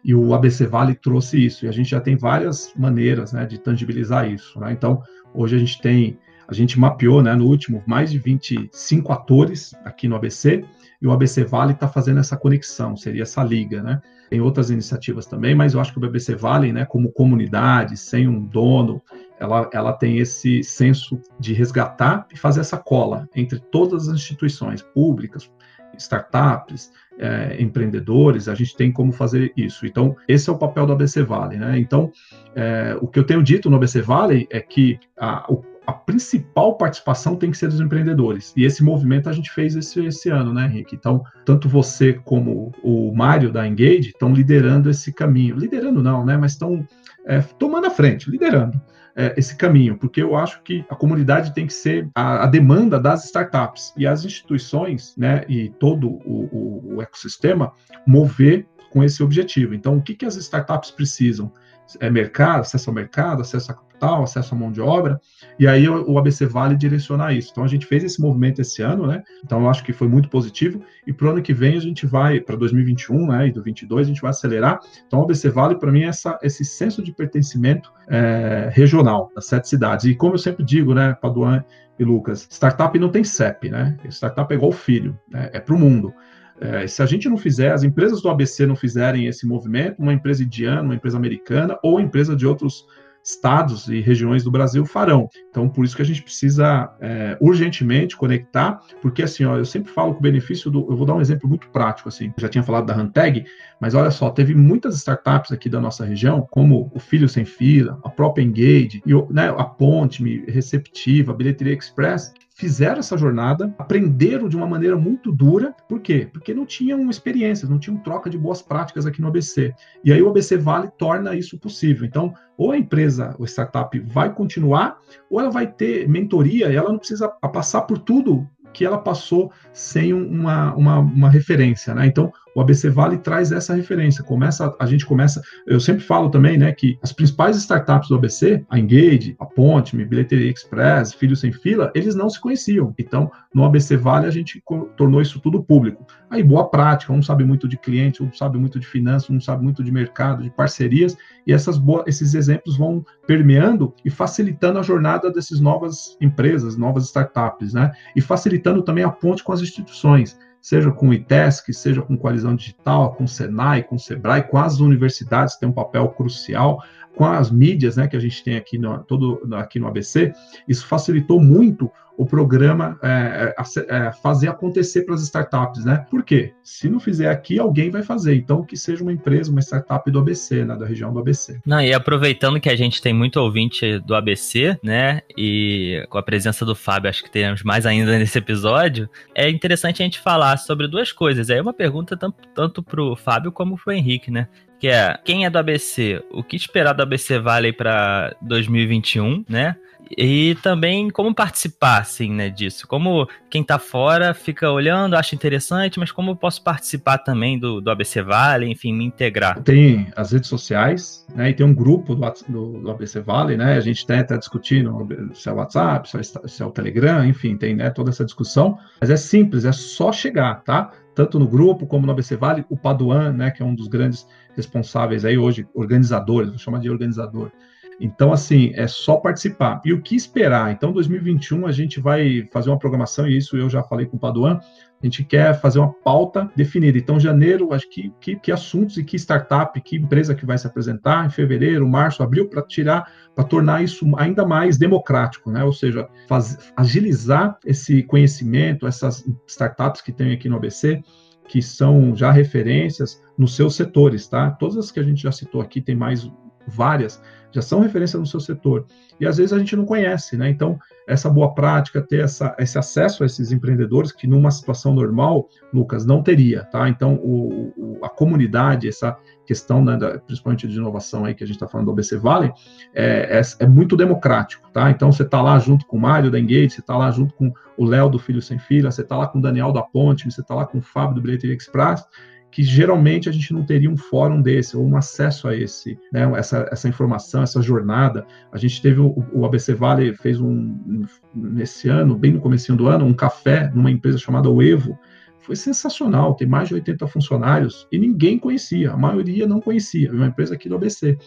[0.04, 3.58] E o ABC Vale trouxe isso, e a gente já tem várias maneiras né, de
[3.58, 4.60] tangibilizar isso.
[4.60, 4.72] Né?
[4.72, 5.02] Então,
[5.34, 10.08] hoje a gente tem, a gente mapeou né, no último mais de 25 atores aqui
[10.08, 10.64] no ABC,
[11.04, 14.02] e o ABC Vale está fazendo essa conexão, seria essa liga, né?
[14.30, 18.26] Tem outras iniciativas também, mas eu acho que o ABC Vale, né, como comunidade, sem
[18.26, 19.02] um dono,
[19.38, 24.82] ela, ela tem esse senso de resgatar e fazer essa cola entre todas as instituições
[24.82, 25.52] públicas,
[25.98, 26.90] startups,
[27.20, 29.86] é, empreendedores, a gente tem como fazer isso.
[29.86, 31.58] Então, esse é o papel do ABC Vale.
[31.58, 31.78] Né?
[31.78, 32.10] Então,
[32.56, 35.52] é, o que eu tenho dito no ABC Vale é que a,
[35.86, 38.54] a principal participação tem que ser dos empreendedores.
[38.56, 40.96] E esse movimento a gente fez esse, esse ano, né, Henrique?
[40.96, 45.56] Então, tanto você como o Mário da Engage estão liderando esse caminho.
[45.56, 46.38] Liderando não, né?
[46.38, 46.88] Mas estão
[47.26, 48.80] é, tomando a frente, liderando
[49.16, 53.00] é, esse caminho, porque eu acho que a comunidade tem que ser a, a demanda
[53.00, 57.74] das startups e as instituições, né, e todo o, o, o ecossistema
[58.06, 59.74] mover com esse objetivo.
[59.74, 61.52] Então, o que, que as startups precisam?
[62.00, 65.20] É mercado, acesso ao mercado, acesso a capital, acesso à mão de obra,
[65.58, 67.50] e aí o ABC Vale direcionar isso.
[67.52, 69.24] Então a gente fez esse movimento esse ano, né?
[69.44, 72.06] Então eu acho que foi muito positivo, e para o ano que vem a gente
[72.06, 74.80] vai, para 2021, né, e do 22, a gente vai acelerar.
[75.08, 79.46] Então o ABC Vale, para mim, é essa, esse senso de pertencimento é, regional das
[79.46, 80.06] sete cidades.
[80.06, 81.64] E como eu sempre digo, né, Paduan
[81.98, 83.96] e Lucas, startup não tem CEP, né?
[84.10, 85.50] Startup é igual filho, né?
[85.54, 86.12] é para o mundo.
[86.60, 90.14] É, se a gente não fizer, as empresas do ABC não fizerem esse movimento, uma
[90.14, 92.86] empresa indiana, uma empresa americana ou empresa de outros
[93.24, 95.30] estados e regiões do Brasil farão.
[95.50, 99.92] Então, por isso que a gente precisa é, urgentemente conectar, porque assim, ó, eu sempre
[99.92, 100.80] falo que o benefício do.
[100.90, 102.34] Eu vou dar um exemplo muito prático, assim.
[102.38, 103.46] Já tinha falado da Hanteg,
[103.80, 107.98] mas olha só, teve muitas startups aqui da nossa região, como o Filho Sem Fila,
[108.04, 114.48] a própria Engage, e, né, a Ponte, Receptiva, a Bilheteria Express, fizeram essa jornada, aprenderam
[114.48, 115.76] de uma maneira muito dura.
[115.90, 116.30] Por quê?
[116.32, 119.74] Porque não tinham experiências, não tinham troca de boas práticas aqui no ABC.
[120.04, 122.06] E aí o ABC Vale torna isso possível.
[122.06, 124.98] Então, ou a empresa, o startup vai continuar,
[125.30, 129.52] ou ela vai ter mentoria e ela não precisa passar por tudo que ela passou
[129.72, 132.08] sem uma, uma, uma referência, né?
[132.08, 134.24] Então, o ABC Vale traz essa referência.
[134.24, 138.64] Começa, a gente começa, eu sempre falo também, né, que as principais startups do ABC,
[138.70, 142.94] a Engage, a Ponte, Bilheteria Express, Filho Sem Fila, eles não se conheciam.
[142.98, 144.62] Então, no ABC Vale a gente
[144.96, 146.06] tornou isso tudo público.
[146.30, 149.64] Aí boa prática, um sabe muito de cliente, um sabe muito de finanças, um sabe
[149.64, 154.84] muito de mercado, de parcerias, e essas boas, esses exemplos vão permeando e facilitando a
[154.84, 157.92] jornada dessas novas empresas, novas startups, né?
[158.16, 162.56] E facilitando também a ponte com as instituições seja com o ITESC, seja com Coalizão
[162.56, 166.82] Digital, com o Senai, com o Sebrae, com as universidades, tem um papel crucial,
[167.18, 170.32] com as mídias né, que a gente tem aqui no, todo, aqui no ABC,
[170.66, 176.06] isso facilitou muito o programa é, é, é, fazer acontecer para as startups, né?
[176.10, 176.54] Por quê?
[176.64, 178.36] Se não fizer aqui, alguém vai fazer.
[178.36, 180.76] Então, que seja uma empresa, uma startup do ABC, né?
[180.76, 181.60] Da região do ABC.
[181.66, 185.22] Não, e aproveitando que a gente tem muito ouvinte do ABC, né?
[185.38, 190.02] E com a presença do Fábio, acho que teremos mais ainda nesse episódio, é interessante
[190.02, 191.50] a gente falar sobre duas coisas.
[191.50, 194.48] Aí é uma pergunta tanto, tanto para o Fábio como para o Henrique, né?
[194.84, 199.78] que é quem é do ABC, o que esperar do ABC Vale para 2021, né?
[200.18, 202.88] E também como participar, assim, né, disso.
[202.88, 207.82] Como quem tá fora fica olhando, acha interessante, mas como eu posso participar também do,
[207.82, 209.62] do ABC Vale, enfim, me integrar?
[209.62, 213.76] Tem as redes sociais, né, e tem um grupo do, do, do ABC Vale, né,
[213.76, 217.26] a gente tenta discutir no, se é o WhatsApp, se é, se é o Telegram,
[217.26, 220.92] enfim, tem, né, toda essa discussão, mas é simples, é só chegar, tá?
[221.16, 224.28] Tanto no grupo como no ABC Vale, o Paduan, né, que é um dos grandes
[224.56, 227.52] responsáveis aí hoje, organizadores, vou chamar de organizador,
[228.00, 229.82] então, assim, é só participar.
[229.86, 230.72] E o que esperar?
[230.72, 234.20] Então, 2021 a gente vai fazer uma programação, e isso eu já falei com o
[234.20, 234.60] Paduan,
[235.02, 236.98] a gente quer fazer uma pauta definida.
[236.98, 240.66] Então, janeiro, acho que, que, que assuntos e que startup, que empresa que vai se
[240.66, 245.62] apresentar, em fevereiro, março, abril, para tirar, para tornar isso ainda mais democrático, né?
[245.64, 251.02] Ou seja, faz, agilizar esse conhecimento, essas startups que tem aqui no ABC,
[251.50, 254.52] que são já referências nos seus setores, tá?
[254.52, 256.32] Todas as que a gente já citou aqui, tem mais
[256.66, 257.22] várias,
[257.54, 258.86] já são referência no seu setor.
[259.20, 260.50] E às vezes a gente não conhece, né?
[260.50, 265.48] Então, essa boa prática, ter essa, esse acesso a esses empreendedores que numa situação normal,
[265.74, 266.90] Lucas, não teria, tá?
[266.90, 271.48] Então, o, o, a comunidade, essa questão, né, da, principalmente de inovação aí que a
[271.48, 272.52] gente está falando do ABC Valley,
[272.94, 274.90] é, é, é, muito democrático, tá?
[274.90, 277.54] Então, você está lá junto com o Mário da Engage, você está lá junto com
[277.78, 280.42] o Léo do Filho Sem Filha, você está lá com o Daniel da Ponte, você
[280.42, 282.06] está lá com o Fábio do Bilheteria Express,
[282.54, 286.32] que geralmente a gente não teria um fórum desse, ou um acesso a esse, né,
[286.38, 288.28] essa, essa informação, essa jornada.
[288.52, 292.88] A gente teve o, o ABC Vale fez um, nesse ano, bem no começo do
[292.88, 294.98] ano, um café numa empresa chamada Evo,
[295.40, 300.28] foi sensacional, tem mais de 80 funcionários e ninguém conhecia, a maioria não conhecia, uma
[300.28, 301.18] empresa aqui do ABC.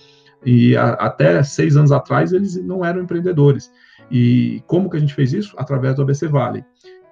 [0.44, 3.70] E a, até seis anos atrás eles não eram empreendedores.
[4.10, 5.54] E como que a gente fez isso?
[5.58, 6.64] Através do ABC Vale.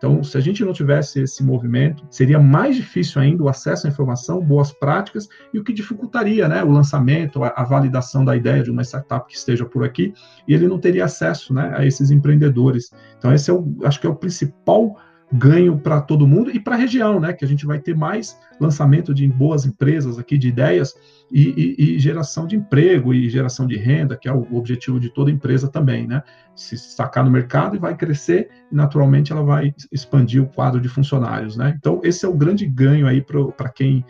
[0.05, 3.91] Então, se a gente não tivesse esse movimento, seria mais difícil ainda o acesso à
[3.91, 8.71] informação, boas práticas, e o que dificultaria né, o lançamento, a, validação da ideia de
[8.71, 10.13] uma startup que esteja por aqui,
[10.47, 12.91] e ele não teria acesso né, a esses empreendedores.
[13.17, 14.95] Então, esse é o, acho que é o principal
[15.35, 17.33] ganho para todo mundo e para a região, né?
[17.33, 20.95] Que a gente vai ter mais lançamento de boas empresas aqui, de ideias
[21.31, 25.09] e, e, e, geração de emprego e geração de renda, que é o objetivo de
[25.09, 26.23] toda empresa também, né?
[26.55, 30.89] Se sacar no mercado e vai crescer e naturalmente ela vai expandir o quadro de
[30.89, 31.75] funcionários, né?
[31.77, 33.21] Então esse é o grande ganho aí
[33.57, 34.05] para quem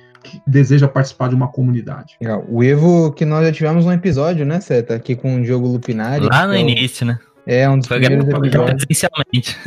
[0.47, 2.17] deseja participar de uma comunidade.
[2.21, 2.45] Legal.
[2.49, 4.95] O Evo que nós já tivemos um episódio, né, Seta?
[4.95, 6.27] Aqui com o Diogo Lupinari.
[6.27, 7.19] Lá no é início, né?
[7.47, 8.85] É, um dos foi primeiros episódios.
[8.85, 9.59] Presencialmente.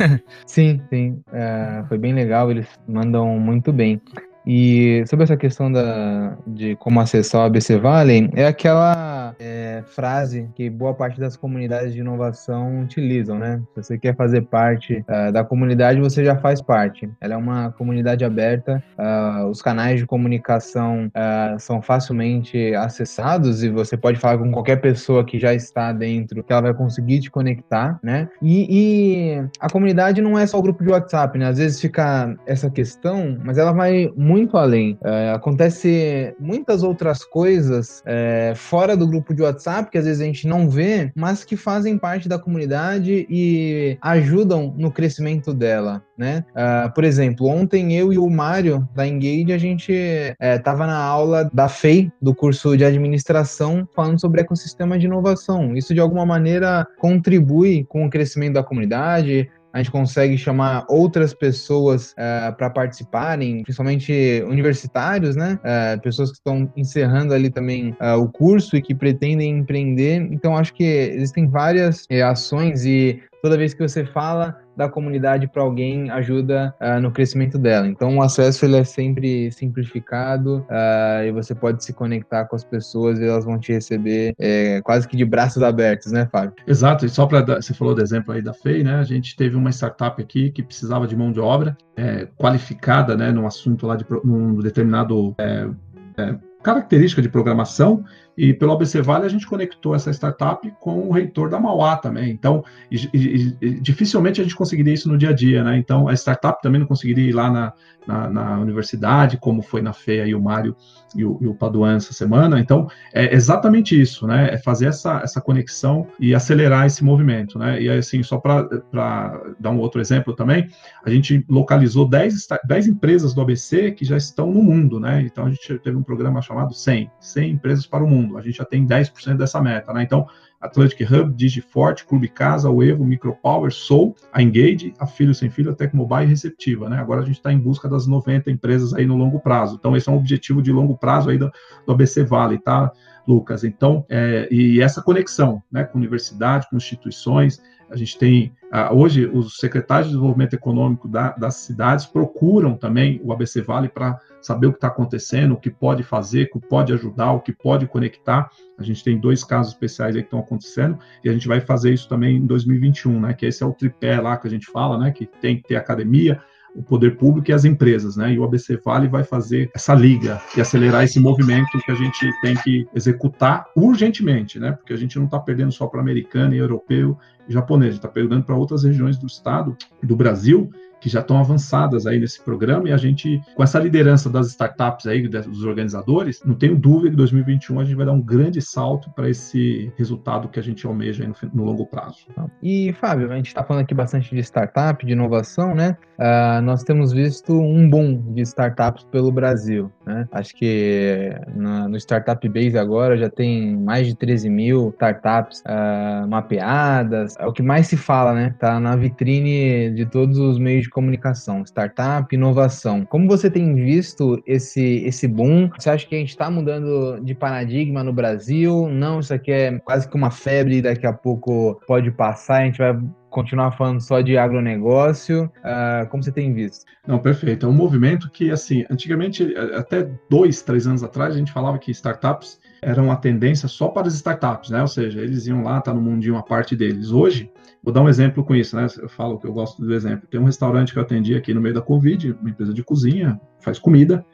[0.46, 1.20] sim, sim.
[1.32, 4.00] É, foi bem legal, eles mandam muito bem.
[4.46, 10.48] E sobre essa questão da, de como acessar o ABC Valley, é aquela é, frase
[10.54, 13.60] que boa parte das comunidades de inovação utilizam, né?
[13.74, 17.10] Se você quer fazer parte uh, da comunidade, você já faz parte.
[17.20, 23.68] Ela é uma comunidade aberta, uh, os canais de comunicação uh, são facilmente acessados e
[23.68, 27.30] você pode falar com qualquer pessoa que já está dentro, que ela vai conseguir te
[27.30, 28.28] conectar, né?
[28.40, 31.46] E, e a comunidade não é só o grupo de WhatsApp, né?
[31.46, 34.98] Às vezes fica essa questão, mas ela vai muito muito além.
[35.04, 40.24] É, acontece muitas outras coisas é, fora do grupo de WhatsApp que às vezes a
[40.24, 46.44] gente não vê, mas que fazem parte da comunidade e ajudam no crescimento dela, né?
[46.50, 49.92] Uh, por exemplo, ontem eu e o Mário da Engage a gente
[50.40, 55.76] estava é, na aula da FEI do curso de administração falando sobre ecossistema de inovação.
[55.76, 61.34] Isso de alguma maneira contribui com o crescimento da comunidade, a gente consegue chamar outras
[61.34, 65.58] pessoas uh, eh, para participarem, principalmente universitários, né?
[65.62, 70.16] Uh, pessoas que estão encerrando ali também uh, o curso e que pretendem empreender.
[70.32, 75.60] Então, acho que existem várias ações e toda vez que você fala da comunidade para
[75.60, 77.88] alguém ajuda uh, no crescimento dela.
[77.88, 82.62] Então o acesso ele é sempre simplificado uh, e você pode se conectar com as
[82.62, 86.52] pessoas e elas vão te receber é, quase que de braços abertos, né, Fábio?
[86.64, 87.04] Exato.
[87.04, 88.94] E só para você falou do exemplo aí da FEI, né?
[88.94, 93.32] A gente teve uma startup aqui que precisava de mão de obra é, qualificada, né,
[93.32, 95.68] num assunto lá de num determinado é,
[96.16, 98.04] é, característica de programação
[98.38, 102.30] e pelo ABC Vale a gente conectou essa startup com o reitor da Mauá também.
[102.30, 105.76] Então, e, e, e, dificilmente a gente conseguiria isso no dia a dia, né?
[105.76, 107.72] Então, a startup também não conseguiria ir lá na,
[108.06, 110.76] na, na universidade, como foi na FEA e o Mário
[111.16, 112.60] e o, e o Paduan essa semana.
[112.60, 114.54] Então, é exatamente isso, né?
[114.54, 117.82] É fazer essa, essa conexão e acelerar esse movimento, né?
[117.82, 120.68] E assim, só para dar um outro exemplo também,
[121.04, 125.22] a gente localizou 10, 10 empresas do ABC que já estão no mundo, né?
[125.22, 128.38] Então, a gente teve um programa chamado 100, 100 empresas para o mundo mundo.
[128.38, 130.02] A gente já tem 10% dessa meta, né?
[130.02, 130.26] Então,
[130.60, 135.70] Atlantic Hub, Digiforte, Clube Casa, o Evo, Micropower, Soul, a Engage, a Filho Sem Filho,
[135.70, 136.98] a Tecmobile e Receptiva, né?
[136.98, 139.76] Agora a gente está em busca das 90 empresas aí no longo prazo.
[139.78, 141.50] Então, esse é um objetivo de longo prazo aí do,
[141.86, 142.92] do ABC Vale, tá,
[143.26, 143.62] Lucas?
[143.62, 148.52] Então, é, e essa conexão, né, com universidade, com instituições, a gente tem
[148.92, 154.20] hoje os secretários de desenvolvimento econômico da, das cidades procuram também o ABC Vale para
[154.42, 157.52] saber o que está acontecendo, o que pode fazer, o que pode ajudar, o que
[157.52, 158.50] pode conectar.
[158.78, 161.92] A gente tem dois casos especiais aí que estão acontecendo e a gente vai fazer
[161.92, 163.34] isso também em 2021, né?
[163.34, 165.10] Que esse é o tripé lá que a gente fala, né?
[165.10, 166.40] Que tem que ter academia,
[166.78, 168.32] o poder público e as empresas, né?
[168.32, 172.30] E o ABC Vale vai fazer essa liga e acelerar esse movimento que a gente
[172.40, 174.70] tem que executar urgentemente, né?
[174.70, 178.44] Porque a gente não está perdendo só para americano e europeu e japonês, está perdendo
[178.44, 182.92] para outras regiões do estado, do Brasil, que já estão avançadas aí nesse programa e
[182.92, 187.16] a gente, com essa liderança das startups aí, dos organizadores, não tenho dúvida que em
[187.16, 191.26] 2021 a gente vai dar um grande salto para esse resultado que a gente almeja
[191.26, 192.26] no, no, longo prazo.
[192.62, 195.96] E, Fábio, a gente está falando aqui bastante de startup, de inovação, né?
[196.18, 200.26] Uh, nós temos visto um boom de startups pelo Brasil, né?
[200.32, 206.26] Acho que na, no Startup Base agora já tem mais de 13 mil startups uh,
[206.26, 208.54] mapeadas, é o que mais se fala, né?
[208.58, 213.04] Tá na vitrine de todos os meios de comunicação, startup, inovação.
[213.04, 215.70] Como você tem visto esse, esse boom?
[215.78, 218.88] Você acha que a gente está mudando de paradigma no Brasil?
[218.88, 222.78] Não, isso aqui é quase que uma febre, daqui a pouco pode passar, a gente
[222.78, 222.98] vai
[223.30, 225.44] continuar falando só de agronegócio?
[225.58, 226.84] Uh, como você tem visto?
[227.06, 227.66] Não, perfeito.
[227.66, 231.90] É um movimento que, assim, antigamente, até dois, três anos atrás, a gente falava que
[231.90, 234.80] startups era uma tendência só para as startups, né?
[234.80, 237.10] Ou seja, eles iam lá, tá no mundinho a parte deles.
[237.10, 237.50] Hoje,
[237.82, 238.86] vou dar um exemplo com isso, né?
[238.98, 240.28] Eu falo que eu gosto do exemplo.
[240.28, 243.40] Tem um restaurante que eu atendi aqui no meio da Covid, uma empresa de cozinha,
[243.60, 244.24] faz comida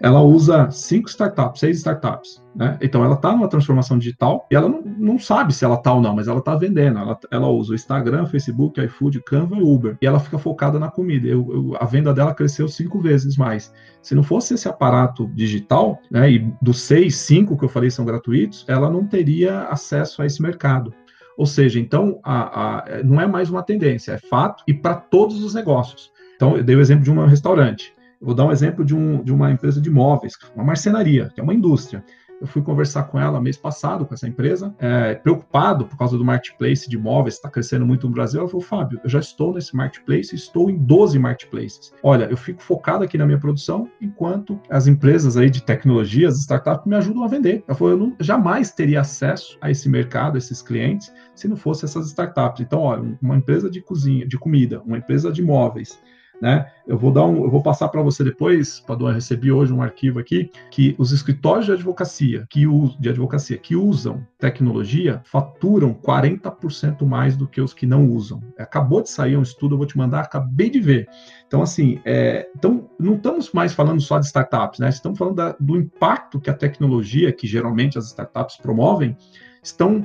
[0.00, 2.78] ela usa cinco startups, seis startups, né?
[2.80, 6.00] Então ela está numa transformação digital e ela não, não sabe se ela está ou
[6.00, 6.98] não, mas ela está vendendo.
[6.98, 9.98] Ela, ela usa o Instagram, Facebook, iFood, Canva e Uber.
[10.00, 11.28] E ela fica focada na comida.
[11.28, 13.72] Eu, eu, a venda dela cresceu cinco vezes mais.
[14.00, 16.30] Se não fosse esse aparato digital, né?
[16.30, 20.40] E dos seis, cinco que eu falei são gratuitos, ela não teria acesso a esse
[20.40, 20.94] mercado.
[21.36, 25.42] Ou seja, então a, a, não é mais uma tendência, é fato e para todos
[25.42, 26.10] os negócios.
[26.36, 27.92] Então, eu dei o exemplo de um restaurante.
[28.20, 31.42] Vou dar um exemplo de, um, de uma empresa de móveis, uma marcenaria, que é
[31.42, 32.04] uma indústria.
[32.40, 36.24] Eu fui conversar com ela mês passado, com essa empresa, é, preocupado por causa do
[36.24, 38.40] marketplace de móveis, está crescendo muito no Brasil.
[38.40, 41.92] Ela falou, Fábio, eu já estou nesse marketplace, estou em 12 marketplaces.
[42.02, 46.38] Olha, eu fico focado aqui na minha produção, enquanto as empresas aí de tecnologia, as
[46.38, 47.62] startups, me ajudam a vender.
[47.68, 51.56] Ela falou, eu não, jamais teria acesso a esse mercado, a esses clientes, se não
[51.56, 52.62] fosse essas startups.
[52.62, 56.00] Então, olha, uma empresa de cozinha, de comida, uma empresa de móveis,
[56.40, 56.66] né?
[56.86, 60.18] Eu vou dar um, eu vou passar para você depois, Padua, recebi hoje um arquivo
[60.18, 62.64] aqui que os escritórios de advocacia que
[62.98, 68.42] de advocacia que usam tecnologia faturam 40% mais do que os que não usam.
[68.58, 71.08] Acabou de sair um estudo, eu vou te mandar, acabei de ver.
[71.46, 74.88] Então assim, é, então não estamos mais falando só de startups, né?
[74.88, 79.16] Estamos falando da, do impacto que a tecnologia, que geralmente as startups promovem,
[79.62, 80.04] estão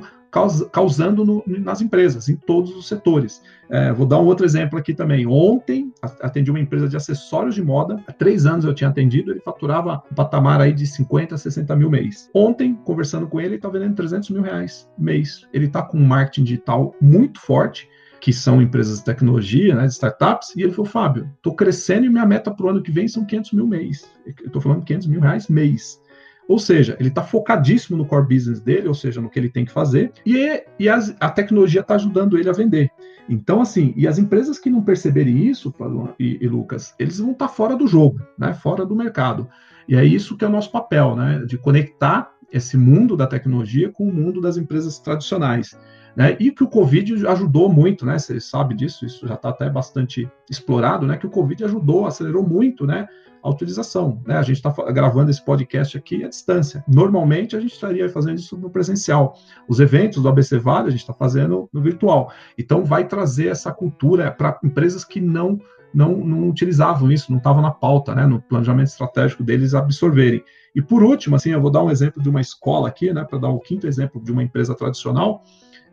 [0.70, 3.42] causando no, nas empresas, em todos os setores.
[3.68, 5.26] É, vou dar um outro exemplo aqui também.
[5.26, 8.02] Ontem, atendi uma empresa de acessórios de moda.
[8.06, 11.90] Há três anos eu tinha atendido, ele faturava um patamar aí de 50, 60 mil
[11.90, 12.30] mês.
[12.34, 15.46] Ontem, conversando com ele, ele está vendendo 300 mil reais mês.
[15.52, 17.88] Ele está com um marketing digital muito forte,
[18.20, 22.26] que são empresas de tecnologia, né, startups, e ele falou, Fábio, estou crescendo e minha
[22.26, 24.10] meta para o ano que vem são 500 mil mês.
[24.26, 26.00] Eu estou falando 500 mil reais mês.
[26.48, 29.64] Ou seja, ele está focadíssimo no core business dele, ou seja, no que ele tem
[29.64, 32.90] que fazer, e, e as, a tecnologia está ajudando ele a vender.
[33.28, 35.74] Então, assim, e as empresas que não perceberem isso,
[36.18, 38.54] e, e Lucas, eles vão estar tá fora do jogo, né?
[38.54, 39.48] fora do mercado.
[39.88, 41.44] E é isso que é o nosso papel, né?
[41.46, 45.76] De conectar esse mundo da tecnologia com o mundo das empresas tradicionais.
[46.16, 46.36] Né?
[46.40, 48.18] E que o Covid ajudou muito, né?
[48.18, 51.16] Você sabe disso, isso já está até bastante explorado, né?
[51.16, 53.06] Que o Covid ajudou, acelerou muito, né?
[53.46, 54.20] a utilização.
[54.26, 54.36] Né?
[54.36, 56.84] A gente está gravando esse podcast aqui à distância.
[56.88, 59.38] Normalmente a gente estaria fazendo isso no presencial.
[59.68, 62.32] Os eventos do ABC Vale a gente está fazendo no virtual.
[62.58, 65.60] Então vai trazer essa cultura para empresas que não
[65.94, 70.44] não, não utilizavam isso, não estava na pauta, né, no planejamento estratégico deles absorverem.
[70.74, 73.38] E por último, assim, eu vou dar um exemplo de uma escola aqui, né, para
[73.38, 75.42] dar o um quinto exemplo de uma empresa tradicional.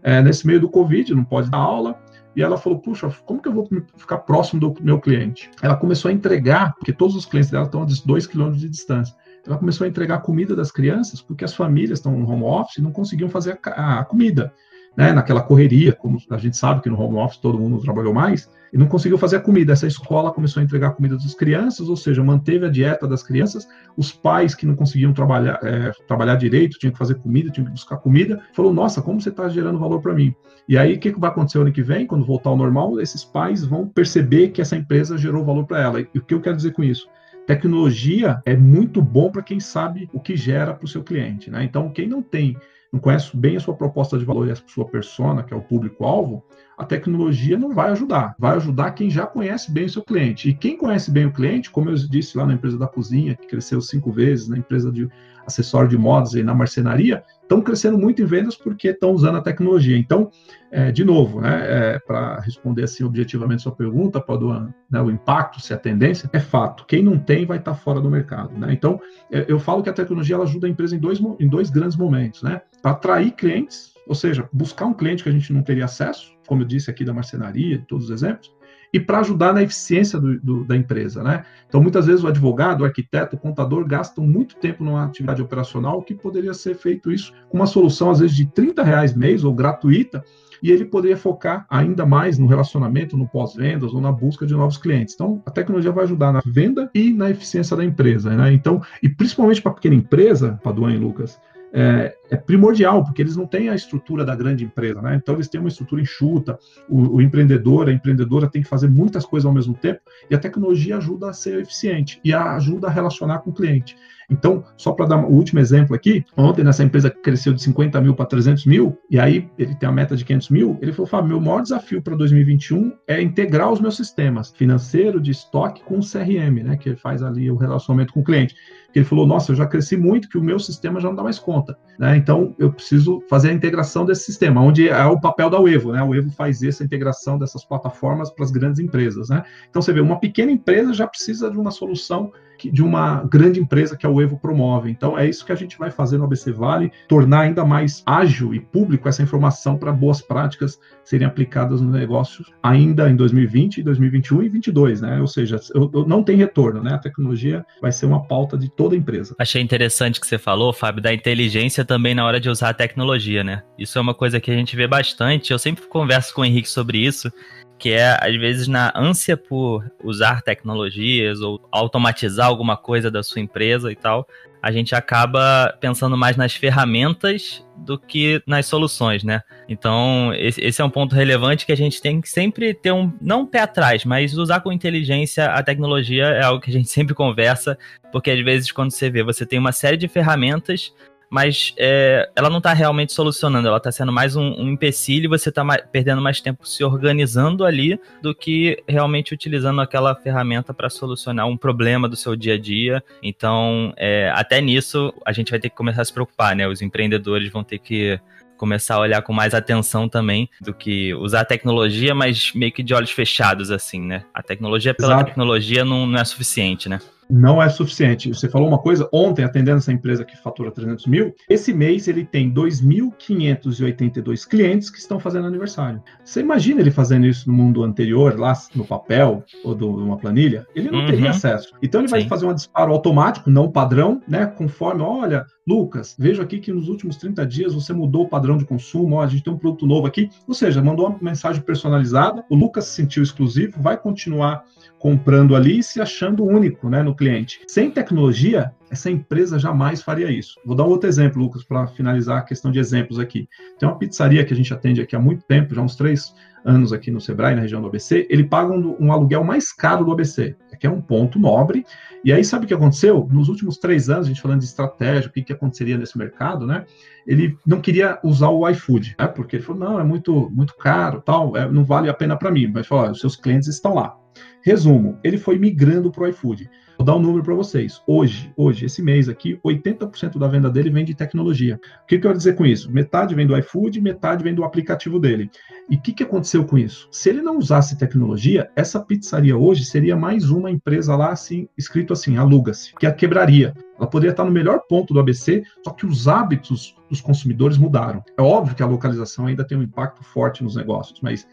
[0.04, 1.98] É, nesse meio do Covid, não pode dar aula,
[2.36, 5.50] e ela falou: Puxa, como que eu vou ficar próximo do meu cliente?
[5.62, 9.16] Ela começou a entregar, porque todos os clientes dela estão a 2 quilômetros de distância.
[9.46, 12.82] Ela começou a entregar comida das crianças, porque as famílias estão no home office e
[12.82, 14.54] não conseguiam fazer a, a comida
[14.96, 18.50] né, naquela correria, como a gente sabe que no home office todo mundo trabalhou mais,
[18.72, 19.74] e não conseguiu fazer a comida.
[19.74, 23.68] Essa escola começou a entregar comida das crianças, ou seja, manteve a dieta das crianças.
[23.96, 27.72] Os pais que não conseguiam trabalhar, é, trabalhar direito, tinham que fazer comida, tinham que
[27.72, 30.34] buscar comida, falou: Nossa, como você está gerando valor para mim?
[30.68, 33.00] E aí, o que, que vai acontecer ano que vem, quando voltar ao normal?
[33.00, 36.02] Esses pais vão perceber que essa empresa gerou valor para ela.
[36.02, 37.08] E o que eu quero dizer com isso?
[37.46, 41.52] Tecnologia é muito bom para quem sabe o que gera para o seu cliente.
[41.52, 41.64] Né?
[41.64, 42.56] Então, quem não tem
[43.00, 46.44] conhece bem a sua proposta de valor e a sua persona, que é o público-alvo,
[46.78, 48.36] a tecnologia não vai ajudar.
[48.38, 50.50] Vai ajudar quem já conhece bem o seu cliente.
[50.50, 53.48] E quem conhece bem o cliente, como eu disse lá na empresa da cozinha, que
[53.48, 55.10] cresceu cinco vezes, na empresa de
[55.46, 59.42] acessório de modas e na marcenaria, estão crescendo muito em vendas porque estão usando a
[59.42, 59.98] tecnologia.
[59.98, 60.32] Então,
[60.72, 65.62] é, de novo, né, é, para responder assim objetivamente sua pergunta, Paduan, né, o impacto,
[65.62, 66.86] se a tendência, é fato.
[66.86, 68.58] Quem não tem vai estar tá fora do mercado.
[68.58, 68.74] Né?
[68.74, 69.00] Então,
[69.32, 71.98] é, eu falo que a tecnologia ela ajuda a empresa em dois, em dois grandes
[71.98, 72.42] momentos.
[72.42, 72.62] Né?
[72.82, 76.62] Para atrair clientes, ou seja, buscar um cliente que a gente não teria acesso, como
[76.62, 78.52] eu disse aqui da marcenaria, todos os exemplos,
[78.94, 81.44] e para ajudar na eficiência do, do, da empresa, né?
[81.68, 86.04] Então, muitas vezes o advogado, o arquiteto, o contador gastam muito tempo numa atividade operacional
[86.04, 89.54] que poderia ser feito isso com uma solução, às vezes, de 30 reais mês ou
[89.54, 90.24] gratuita,
[90.62, 94.78] e ele poderia focar ainda mais no relacionamento, no pós-vendas ou na busca de novos
[94.78, 95.16] clientes.
[95.16, 98.54] Então, a tecnologia vai ajudar na venda e na eficiência da empresa, né?
[98.54, 101.38] Então, e principalmente para pequena empresa, Paduan e Lucas,
[101.74, 105.16] é, é primordial, porque eles não têm a estrutura da grande empresa, né?
[105.16, 106.58] Então eles têm uma estrutura enxuta,
[106.90, 110.40] o, o, empreendedor, a empreendedora tem que fazer muitas coisas ao mesmo tempo, e a
[110.40, 113.96] tecnologia ajuda a ser eficiente e a, ajuda a relacionar com o cliente.
[114.30, 118.16] Então, só para dar o último exemplo aqui, ontem nessa empresa cresceu de 50 mil
[118.16, 121.30] para 300 mil, e aí ele tem a meta de 500 mil, ele falou, Fábio,
[121.30, 126.02] meu maior desafio para 2021 é integrar os meus sistemas financeiro, de estoque com o
[126.02, 128.56] CRM, né, que faz ali o relacionamento com o cliente
[128.94, 131.24] que ele falou, nossa, eu já cresci muito que o meu sistema já não dá
[131.24, 132.13] mais conta, né?
[132.16, 136.02] Então eu preciso fazer a integração desse sistema, onde é o papel da Uevo, né?
[136.04, 139.44] O Evo faz essa integração dessas plataformas para as grandes empresas, né?
[139.70, 142.32] Então você vê, uma pequena empresa já precisa de uma solução
[142.72, 144.90] de uma grande empresa que a Uevo promove.
[144.90, 148.54] Então é isso que a gente vai fazer no ABC Vale, tornar ainda mais ágil
[148.54, 154.44] e público essa informação para boas práticas serem aplicadas no negócio ainda em 2020, 2021
[154.44, 155.20] e 2022, né?
[155.20, 156.94] Ou seja, eu, eu não tem retorno, né?
[156.94, 159.36] A tecnologia vai ser uma pauta de toda a empresa.
[159.40, 163.44] Achei interessante que você falou, Fábio, da inteligência também na hora de usar a tecnologia,
[163.44, 163.64] né?
[163.78, 165.52] Isso é uma coisa que a gente vê bastante.
[165.52, 167.32] Eu sempre converso com o Henrique sobre isso
[167.78, 173.42] que é às vezes na ânsia por usar tecnologias ou automatizar alguma coisa da sua
[173.42, 174.28] empresa e tal,
[174.64, 179.42] a gente acaba pensando mais nas ferramentas do que nas soluções, né?
[179.68, 183.42] Então, esse é um ponto relevante que a gente tem que sempre ter um, não
[183.42, 187.14] um pé atrás, mas usar com inteligência a tecnologia é algo que a gente sempre
[187.14, 187.78] conversa,
[188.10, 190.94] porque às vezes quando você vê, você tem uma série de ferramentas,
[191.34, 195.28] mas é, ela não está realmente solucionando, ela está sendo mais um, um empecilho e
[195.28, 200.92] você está perdendo mais tempo se organizando ali do que realmente utilizando aquela ferramenta para
[200.92, 203.04] solucionar um problema do seu dia a dia.
[203.24, 206.68] Então, é, até nisso, a gente vai ter que começar a se preocupar, né?
[206.68, 208.20] Os empreendedores vão ter que
[208.56, 212.84] começar a olhar com mais atenção também do que usar a tecnologia, mas meio que
[212.84, 214.24] de olhos fechados, assim, né?
[214.32, 215.26] A tecnologia pela Exato.
[215.26, 217.00] tecnologia não, não é suficiente, né?
[217.30, 218.30] Não é suficiente.
[218.30, 222.26] Você falou uma coisa, ontem, atendendo essa empresa que fatura 300 mil, esse mês ele
[222.26, 226.02] tem 2.582 clientes que estão fazendo aniversário.
[226.24, 230.66] Você imagina ele fazendo isso no mundo anterior, lá no papel ou de uma planilha?
[230.76, 231.06] Ele não uhum.
[231.06, 231.74] teria acesso.
[231.82, 232.16] Então ele Sim.
[232.16, 234.46] vai fazer um disparo automático, não padrão, né?
[234.46, 238.66] Conforme, olha, Lucas, vejo aqui que nos últimos 30 dias você mudou o padrão de
[238.66, 240.30] consumo, ó, a gente tem um produto novo aqui.
[240.48, 244.64] Ou seja, mandou uma mensagem personalizada, o Lucas se sentiu exclusivo, vai continuar
[245.00, 247.62] comprando ali e se achando único né, no cliente.
[247.68, 250.60] Sem tecnologia, essa empresa jamais faria isso.
[250.66, 253.48] Vou dar um outro exemplo, Lucas, para finalizar a questão de exemplos aqui.
[253.80, 256.92] Tem uma pizzaria que a gente atende aqui há muito tempo, já uns três anos
[256.92, 260.12] aqui no Sebrae, na região do ABC, ele paga um, um aluguel mais caro do
[260.12, 261.86] ABC, que é um ponto nobre.
[262.24, 263.28] E aí, sabe o que aconteceu?
[263.32, 266.66] Nos últimos três anos, a gente falando de estratégia, o que, que aconteceria nesse mercado,
[266.66, 266.86] né?
[267.26, 269.28] Ele não queria usar o iFood, né?
[269.28, 272.52] Porque ele falou, não, é muito, muito caro, tal, é, não vale a pena para
[272.52, 272.68] mim.
[272.68, 274.18] Mas falou, os seus clientes estão lá.
[274.62, 276.70] Resumo, ele foi migrando para o iFood.
[276.98, 278.02] Vou dar um número para vocês.
[278.06, 281.80] Hoje, hoje, esse mês aqui, 80% da venda dele vem de tecnologia.
[282.04, 282.92] O que, que eu quero dizer com isso?
[282.92, 285.50] Metade vem do iFood, metade vem do aplicativo dele.
[285.90, 287.08] E o que, que aconteceu com isso?
[287.12, 292.14] Se ele não usasse tecnologia, essa pizzaria hoje seria mais uma empresa lá, assim, escrito
[292.14, 293.74] assim, aluga-se, que a quebraria.
[294.04, 298.24] Ela poderia estar no melhor ponto do ABC, só que os hábitos dos consumidores mudaram.
[298.38, 301.48] É óbvio que a localização ainda tem um impacto forte nos negócios, mas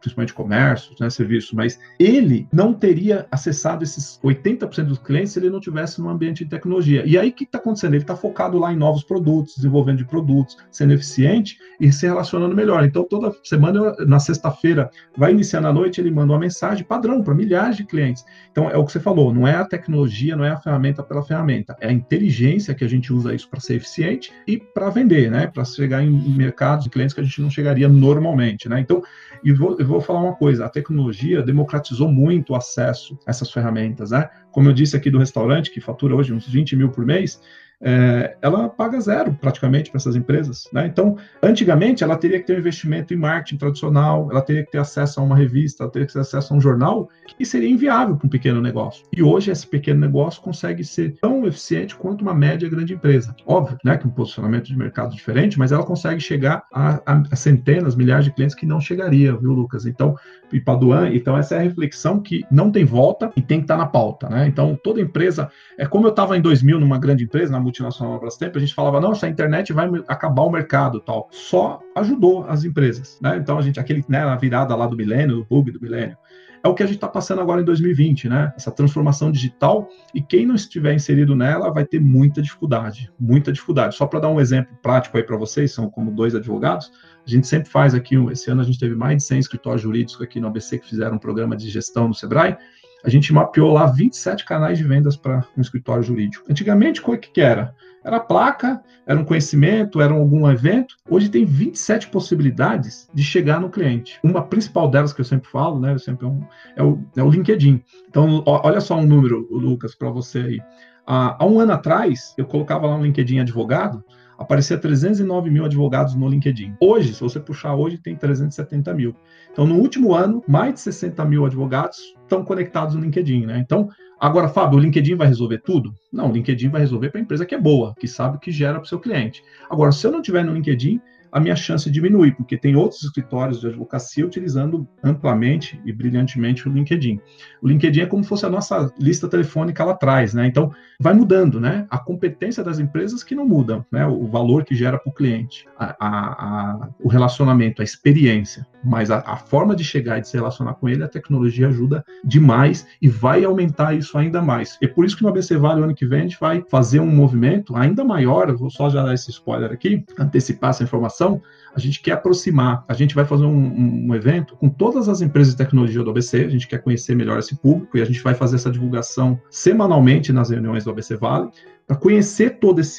[0.00, 5.50] principalmente comércio, né, serviços, mas ele não teria acessado esses 80% dos clientes se ele
[5.50, 7.02] não tivesse no ambiente de tecnologia.
[7.04, 7.94] E aí o que está acontecendo?
[7.94, 12.54] Ele está focado lá em novos produtos, desenvolvendo de produtos, sendo eficiente e se relacionando
[12.54, 12.84] melhor.
[12.84, 17.34] Então toda semana, na sexta-feira, vai iniciando a noite, ele manda uma mensagem padrão para
[17.34, 18.24] milhares de clientes.
[18.52, 21.24] Então é o que você falou, não é a tecnologia, não é a ferramenta pela
[21.24, 25.30] ferramenta, é a inteligência que a gente usa isso para ser eficiente e para vender,
[25.30, 25.46] né?
[25.46, 28.80] Para chegar em mercados de clientes que a gente não chegaria normalmente, né?
[28.80, 29.02] Então,
[29.42, 33.50] e vou, eu vou falar uma coisa: a tecnologia democratizou muito o acesso a essas
[33.50, 34.28] ferramentas, né?
[34.52, 37.40] Como eu disse aqui do restaurante, que fatura hoje uns 20 mil por mês,
[37.82, 40.68] é, ela paga zero praticamente para essas empresas.
[40.72, 40.86] Né?
[40.86, 44.78] Então, antigamente, ela teria que ter um investimento em marketing tradicional, ela teria que ter
[44.78, 47.08] acesso a uma revista, ela teria que ter acesso a um jornal,
[47.38, 49.04] que seria inviável para um pequeno negócio.
[49.12, 53.34] E hoje, esse pequeno negócio consegue ser tão eficiente quanto uma média grande empresa.
[53.46, 57.36] Óbvio né, que um posicionamento de mercado diferente, mas ela consegue chegar a, a, a
[57.36, 59.86] centenas, milhares de clientes que não chegaria, viu, Lucas?
[59.86, 60.16] Então,
[60.52, 63.76] e Paduan, então essa é a reflexão que não tem volta e tem que estar
[63.76, 64.28] na pauta.
[64.28, 64.46] Né?
[64.46, 68.56] Então, toda empresa, é como eu estava em 2000 numa grande empresa, na multinacional Brastemp,
[68.56, 71.28] a gente falava, não, essa internet vai acabar o mercado tal.
[71.30, 73.36] Só ajudou as empresas, né?
[73.36, 76.16] Então a gente, aquele, né, a virada lá do milênio, do bug do milênio,
[76.62, 78.52] é o que a gente está passando agora em 2020, né?
[78.54, 83.96] Essa transformação digital e quem não estiver inserido nela vai ter muita dificuldade, muita dificuldade.
[83.96, 86.92] Só para dar um exemplo prático aí para vocês, são como dois advogados,
[87.26, 90.20] a gente sempre faz aqui, esse ano a gente teve mais de 100 escritórios jurídicos
[90.20, 92.56] aqui no ABC que fizeram um programa de gestão no Sebrae,
[93.04, 96.44] a gente mapeou lá 27 canais de vendas para um escritório jurídico.
[96.50, 97.74] Antigamente, o que, que era?
[98.02, 100.96] Era placa, era um conhecimento, era algum evento.
[101.08, 104.18] Hoje tem 27 possibilidades de chegar no cliente.
[104.22, 105.92] Uma principal delas que eu sempre falo, né?
[105.92, 106.44] Eu sempre é, um,
[106.76, 107.82] é, o, é o LinkedIn.
[108.08, 110.60] Então, olha só um número, Lucas, para você aí.
[111.06, 114.02] Há, há um ano atrás, eu colocava lá um LinkedIn advogado,
[114.40, 116.74] aparecia 309 mil advogados no LinkedIn.
[116.80, 119.14] Hoje, se você puxar hoje, tem 370 mil.
[119.52, 123.58] Então, no último ano, mais de 60 mil advogados estão conectados no LinkedIn, né?
[123.58, 125.92] Então, agora, Fábio, o LinkedIn vai resolver tudo?
[126.10, 128.50] Não, o LinkedIn vai resolver para a empresa que é boa, que sabe o que
[128.50, 129.44] gera para o seu cliente.
[129.68, 130.98] Agora, se eu não tiver no LinkedIn,
[131.32, 136.72] a minha chance diminui, porque tem outros escritórios de advocacia utilizando amplamente e brilhantemente o
[136.72, 137.20] LinkedIn.
[137.62, 140.46] O LinkedIn é como se fosse a nossa lista telefônica lá atrás, né?
[140.46, 141.86] Então, vai mudando, né?
[141.90, 144.06] A competência das empresas que não mudam, né?
[144.06, 149.18] O valor que gera para o cliente, a, a, o relacionamento, a experiência, mas a,
[149.18, 153.08] a, forma de chegar e de se relacionar com ele, a tecnologia ajuda demais e
[153.08, 154.78] vai aumentar isso ainda mais.
[154.80, 157.00] E por isso que no ABC Vale, o ano que vem, a gente vai fazer
[157.00, 161.78] um movimento ainda maior, vou só já dar esse spoiler aqui, antecipar essa informação, a
[161.78, 165.58] gente quer aproximar, a gente vai fazer um, um, evento com todas as empresas de
[165.58, 168.56] tecnologia do ABC, a gente quer conhecer melhor esse público e a gente vai fazer
[168.56, 171.50] essa divulgação semanalmente nas reuniões do ABC Vale,
[171.86, 172.98] para conhecer todas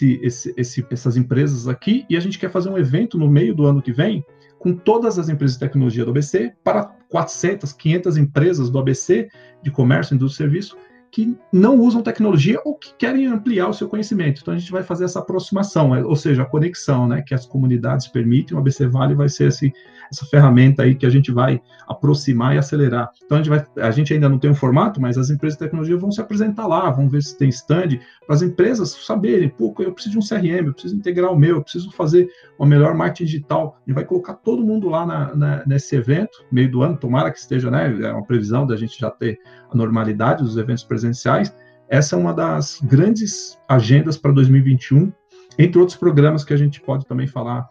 [0.90, 3.92] essas empresas aqui e a gente quer fazer um evento no meio do ano que
[3.92, 4.24] vem
[4.60, 9.28] com todas as empresas de tecnologia do ABC para 400, 500 empresas do ABC
[9.62, 10.78] de comércio, indústria e serviço
[11.12, 14.42] que não usam tecnologia ou que querem ampliar o seu conhecimento.
[14.42, 17.46] Então a gente vai fazer essa aproximação, é, ou seja, a conexão, né, que as
[17.46, 18.56] comunidades permitem.
[18.56, 19.74] O ABC Vale vai ser esse,
[20.12, 23.10] essa ferramenta aí que a gente vai aproximar e acelerar.
[23.24, 25.64] Então a gente, vai, a gente ainda não tem um formato, mas as empresas de
[25.64, 29.74] tecnologia vão se apresentar lá, vão ver se tem stand, para as empresas saberem, pô,
[29.80, 32.94] eu preciso de um CRM, eu preciso integrar o meu, eu preciso fazer uma melhor
[32.94, 33.78] marketing digital.
[33.78, 37.32] A gente vai colocar todo mundo lá na, na, nesse evento, meio do ano, tomara
[37.32, 39.40] que esteja, né, é uma previsão da gente já ter
[39.72, 41.56] a normalidade dos eventos presenciais.
[41.90, 45.12] Essa é uma das grandes agendas para 2021,
[45.58, 47.70] entre outros programas que a gente pode também falar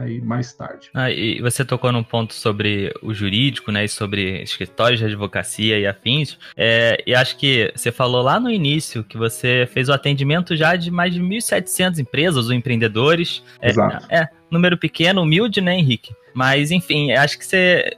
[0.00, 0.90] aí mais tarde.
[0.92, 5.78] Ah, e você tocou num ponto sobre o jurídico, né, e sobre escritórios de advocacia
[5.78, 9.92] e afins, é, e acho que você falou lá no início que você fez o
[9.92, 13.42] atendimento já de mais de 1.700 empresas ou empreendedores.
[13.60, 14.06] É, Exato.
[14.10, 16.14] É, número pequeno, humilde, né, Henrique?
[16.34, 17.96] Mas, enfim, acho que você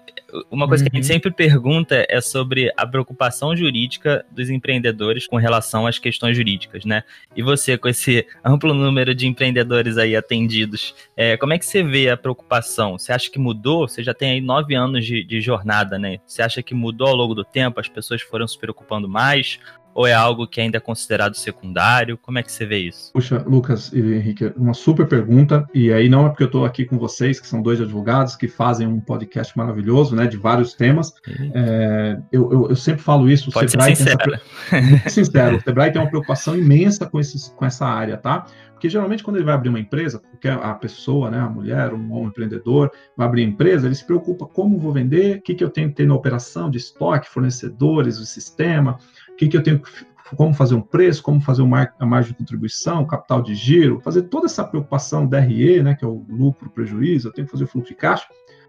[0.50, 0.90] uma coisa uhum.
[0.90, 1.14] que a gente uhum.
[1.14, 7.02] sempre pergunta é sobre a preocupação jurídica dos empreendedores com relação às questões jurídicas, né?
[7.34, 11.82] E você, com esse amplo número de empreendedores aí atendidos, é, como é que você
[11.82, 12.98] vê a preocupação?
[12.98, 13.88] Você acha que mudou?
[13.88, 16.18] Você já tem aí nove anos de, de jornada, né?
[16.26, 17.80] Você acha que mudou ao longo do tempo?
[17.80, 19.58] As pessoas foram se preocupando mais?
[19.96, 22.18] Ou é algo que ainda é considerado secundário?
[22.18, 23.10] Como é que você vê isso?
[23.14, 26.84] Puxa, Lucas e Henrique, uma super pergunta, e aí não é porque eu estou aqui
[26.84, 31.14] com vocês, que são dois advogados que fazem um podcast maravilhoso, né, de vários temas.
[31.54, 34.38] É, eu, eu, eu, sempre falo isso, Pode ser sincero.
[34.70, 35.08] Essa...
[35.08, 38.44] sincero, o Sebrae tem uma preocupação imensa com, esses, com essa área, tá?
[38.72, 42.12] Porque geralmente quando ele vai abrir uma empresa, porque a pessoa, né, a mulher, um
[42.12, 45.64] homem empreendedor, vai abrir a empresa, ele se preocupa como vou vender, o que, que
[45.64, 48.98] eu tenho que ter na operação de estoque, fornecedores, o sistema,
[49.36, 49.82] o que, que eu tenho
[50.34, 54.46] como fazer um preço, como fazer a margem de contribuição, capital de giro, fazer toda
[54.46, 57.90] essa preocupação DRE, né, que é o lucro, prejuízo, eu tenho que fazer o fluxo
[57.90, 58.26] de caixa,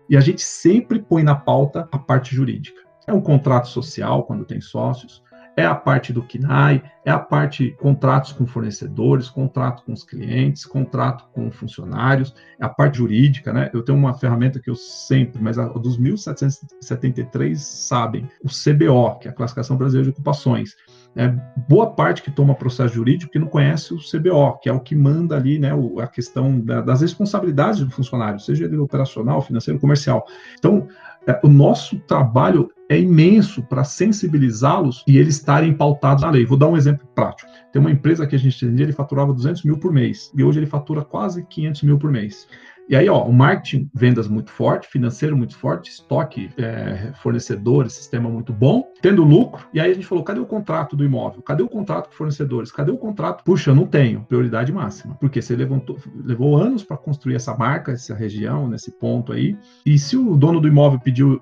[0.09, 2.81] e a gente sempre põe na pauta a parte jurídica.
[3.07, 5.23] É um contrato social, quando tem sócios,
[5.57, 10.63] é a parte do KNAI, é a parte contratos com fornecedores, contrato com os clientes,
[10.65, 13.71] contrato com funcionários, é a parte jurídica, né?
[13.73, 19.27] Eu tenho uma ferramenta que eu sempre, mas a, dos 1773 sabem, o CBO, que
[19.27, 20.75] é a Classificação Brasileira de Ocupações.
[21.15, 21.29] É,
[21.67, 24.95] boa parte que toma processo jurídico que não conhece o CBO, que é o que
[24.95, 30.27] manda ali né, a questão da, das responsabilidades do funcionário, seja ele operacional, financeiro, comercial.
[30.59, 30.87] Então,
[31.25, 36.45] é, o nosso trabalho é imenso para sensibilizá-los e eles estarem pautados na lei.
[36.45, 37.49] Vou dar um exemplo prático.
[37.71, 40.59] Tem uma empresa que a gente atendia, ele faturava 200 mil por mês, e hoje
[40.59, 42.47] ele fatura quase 500 mil por mês.
[42.89, 48.29] E aí, ó, o marketing, vendas muito forte, financeiro muito forte, estoque, é, fornecedores, sistema
[48.29, 49.67] muito bom, tendo lucro.
[49.73, 51.41] E aí a gente falou: cadê o contrato do imóvel?
[51.41, 52.71] Cadê o contrato com fornecedores?
[52.71, 53.43] Cadê o contrato?
[53.43, 54.21] Puxa, não tenho.
[54.21, 55.15] Prioridade máxima.
[55.15, 59.57] Porque você levantou, levou anos para construir essa marca, essa região, nesse ponto aí.
[59.85, 61.41] E se o dono do imóvel pediu,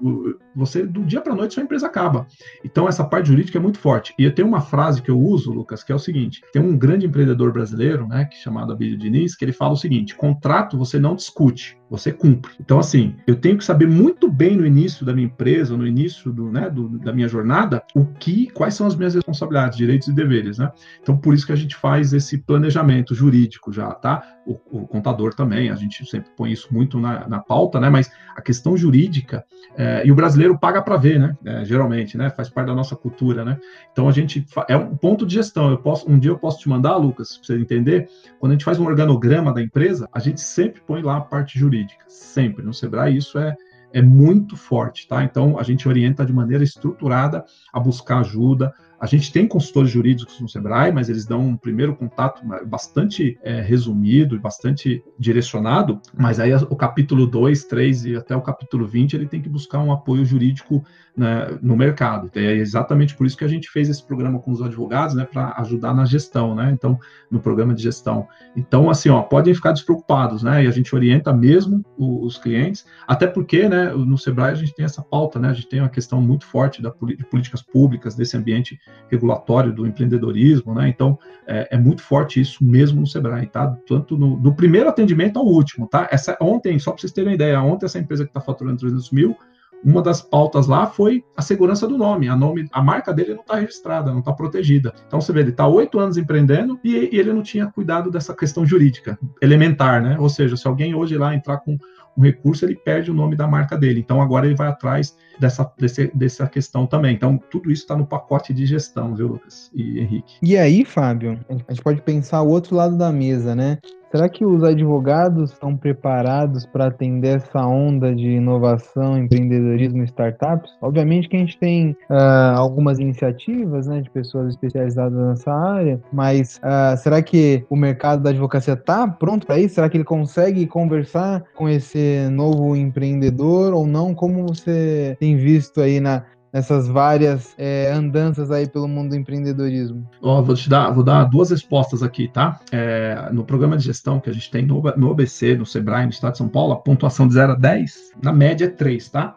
[0.55, 2.25] você, do dia para noite, sua empresa acaba.
[2.63, 4.15] Então, essa parte jurídica é muito forte.
[4.17, 6.75] E eu tenho uma frase que eu uso, Lucas, que é o seguinte: tem um
[6.75, 10.75] grande empreendedor brasileiro, né, que é chamado Abílio Diniz, que ele fala o seguinte: contrato
[10.75, 11.75] você não discute discute.
[11.89, 12.51] Você cumpre.
[12.59, 16.31] Então, assim, eu tenho que saber muito bem no início da minha empresa, no início
[16.31, 20.13] do, né, do, da minha jornada, o que, quais são as minhas responsabilidades, direitos e
[20.13, 20.71] deveres, né?
[21.01, 24.23] Então, por isso que a gente faz esse planejamento jurídico já, tá?
[24.45, 27.89] O, o contador também, a gente sempre põe isso muito na, na pauta, né?
[27.89, 29.43] Mas a questão jurídica,
[29.77, 31.37] é, e o brasileiro paga para ver, né?
[31.45, 32.29] É, geralmente, né?
[32.29, 33.59] Faz parte da nossa cultura, né?
[33.91, 35.69] Então, a gente, é um ponto de gestão.
[35.69, 38.09] Eu posso, um dia eu posso te mandar, Lucas, para você entender,
[38.39, 41.57] quando a gente faz um organograma da empresa, a gente sempre põe lá a parte
[41.57, 42.63] jurídica jurídica, sempre.
[42.63, 43.55] No Sebrae isso é,
[43.91, 45.23] é muito forte, tá?
[45.23, 48.73] Então a gente orienta de maneira estruturada a buscar ajuda,
[49.05, 53.61] a gente tem consultores jurídicos no Sebrae, mas eles dão um primeiro contato bastante é,
[53.61, 59.27] resumido bastante direcionado, mas aí o capítulo 2, 3 e até o capítulo 20 ele
[59.27, 60.83] tem que buscar um apoio jurídico
[61.15, 62.29] né, no mercado.
[62.35, 65.25] E é exatamente por isso que a gente fez esse programa com os advogados, né,
[65.25, 66.71] para ajudar na gestão, né?
[66.71, 66.99] Então,
[67.31, 68.27] no programa de gestão.
[68.55, 70.65] Então, assim, ó, podem ficar despreocupados, né?
[70.65, 74.83] E a gente orienta mesmo os, clientes, até porque, né, no Sebrae a gente tem
[74.83, 75.49] essa pauta, né?
[75.49, 78.77] A gente tem uma questão muito forte da, de políticas públicas desse ambiente
[79.09, 80.89] regulatório do empreendedorismo, né?
[80.89, 81.17] Então
[81.47, 83.77] é, é, muito forte isso mesmo no Sebrae, tá?
[83.87, 86.07] Tanto no, do primeiro atendimento ao último, tá?
[86.11, 89.11] Essa ontem, só para vocês terem uma ideia, ontem essa empresa que está faturando 300
[89.11, 89.35] mil,
[89.83, 92.27] uma das pautas lá foi a segurança do nome.
[92.27, 94.91] A, nome, a marca dele não está registrada, não está protegida.
[95.05, 98.33] Então você vê, ele está oito anos empreendendo e, e, ele não tinha cuidado dessa
[98.33, 100.17] questão jurídica elementar, né?
[100.19, 101.77] Ou seja, se alguém hoje lá entrar com
[102.17, 103.99] um recurso, ele perde o nome da marca dele.
[103.99, 107.15] Então agora ele vai atrás dessa, desse, dessa questão também.
[107.15, 110.35] Então tudo isso está no pacote de gestão, viu, Lucas e Henrique?
[110.41, 113.77] E aí, Fábio, a gente pode pensar o outro lado da mesa, né?
[114.15, 120.71] Será que os advogados estão preparados para atender essa onda de inovação, empreendedorismo e startups?
[120.81, 126.61] Obviamente que a gente tem uh, algumas iniciativas né, de pessoas especializadas nessa área, mas
[126.63, 129.75] uh, será que o mercado da advocacia está pronto para isso?
[129.75, 134.13] Será que ele consegue conversar com esse novo empreendedor ou não?
[134.13, 136.23] Como você tem visto aí na,
[136.53, 140.07] nessas várias é, andanças aí pelo mundo do empreendedorismo?
[140.21, 142.59] Ó, vou te dar, vou dar duas respostas aqui, tá?
[142.71, 146.11] É, no programa de gestão que a gente tem no, no OBC, no Sebrae, no
[146.11, 149.35] Estado de São Paulo, a pontuação de 0 a 10, na média é 3, tá?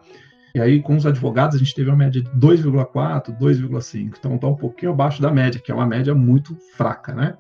[0.55, 4.15] E aí, com os advogados, a gente teve uma média de 2,4, 2,5.
[4.19, 7.35] Então, está um pouquinho abaixo da média, que é uma média muito fraca, né?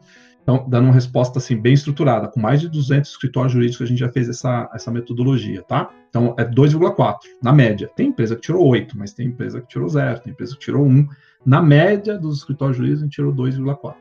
[0.48, 3.98] Então, dando uma resposta assim bem estruturada, com mais de 200 escritórios jurídicos, a gente
[3.98, 5.90] já fez essa, essa metodologia, tá?
[6.08, 7.90] Então, é 2,4 na média.
[7.94, 10.86] Tem empresa que tirou 8, mas tem empresa que tirou 0, tem empresa que tirou
[10.86, 11.06] 1.
[11.44, 13.94] Na média dos escritórios jurídicos, a gente tirou 2,4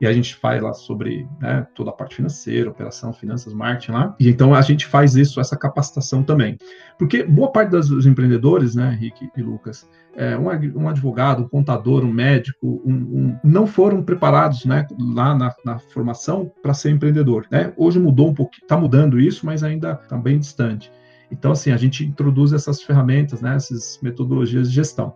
[0.00, 4.16] e a gente faz lá sobre né, toda a parte financeira, operação, finanças, marketing lá.
[4.18, 6.56] E então a gente faz isso, essa capacitação também.
[6.98, 9.86] Porque boa parte dos empreendedores, né, Rick e Lucas,
[10.16, 10.48] é, um,
[10.80, 15.78] um, advogado, um contador, um médico, um, um, não foram preparados né, lá na, na
[15.78, 17.46] formação para ser empreendedor.
[17.50, 17.72] Né?
[17.76, 20.90] Hoje mudou um pouquinho, está mudando isso, mas ainda está bem distante.
[21.30, 25.14] Então, assim, a gente introduz essas ferramentas, né, essas metodologias de gestão.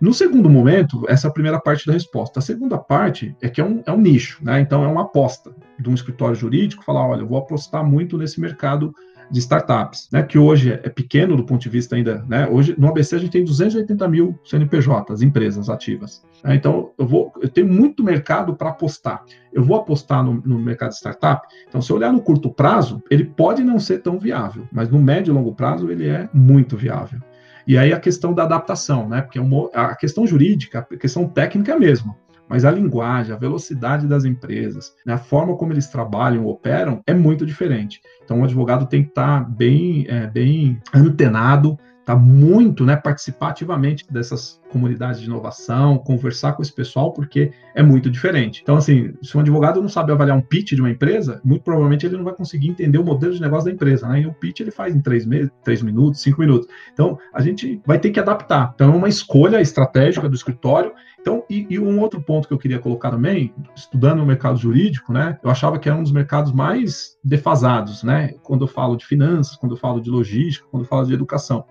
[0.00, 2.38] No segundo momento, essa é a primeira parte da resposta.
[2.38, 4.58] A segunda parte é que é um, é um nicho, né?
[4.58, 8.40] Então é uma aposta de um escritório jurídico falar, olha, eu vou apostar muito nesse
[8.40, 8.94] mercado
[9.30, 10.22] de startups, né?
[10.22, 12.48] Que hoje é pequeno do ponto de vista ainda, né?
[12.48, 16.22] Hoje no ABC a gente tem 280 mil CNPJs, empresas ativas.
[16.42, 16.54] Né?
[16.54, 19.22] Então eu vou, eu tenho muito mercado para apostar.
[19.52, 21.46] Eu vou apostar no, no, mercado de startup.
[21.68, 24.98] Então se eu olhar no curto prazo, ele pode não ser tão viável, mas no
[24.98, 27.20] médio e longo prazo ele é muito viável.
[27.66, 29.22] E aí a questão da adaptação, né?
[29.22, 29.42] Porque é
[29.74, 32.16] a questão jurídica, a questão técnica é a mesma.
[32.48, 37.14] Mas a linguagem, a velocidade das empresas, né, a forma como eles trabalham, operam, é
[37.14, 38.00] muito diferente.
[38.24, 41.78] Então, o advogado tem que estar bem, é, bem antenado
[42.10, 47.82] tá muito, né, participar ativamente dessas comunidades de inovação, conversar com esse pessoal, porque é
[47.82, 48.60] muito diferente.
[48.62, 52.04] Então, assim, se um advogado não sabe avaliar um pitch de uma empresa, muito provavelmente
[52.06, 54.22] ele não vai conseguir entender o modelo de negócio da empresa, né?
[54.22, 56.68] E o pitch ele faz em três, meses, três minutos, cinco minutos.
[56.92, 58.72] Então, a gente vai ter que adaptar.
[58.74, 60.92] Então, é uma escolha estratégica do escritório.
[61.20, 65.12] Então, e, e um outro ponto que eu queria colocar também, estudando o mercado jurídico,
[65.12, 65.38] né?
[65.44, 68.34] Eu achava que era um dos mercados mais defasados, né?
[68.42, 71.64] Quando eu falo de finanças, quando eu falo de logística, quando eu falo de educação.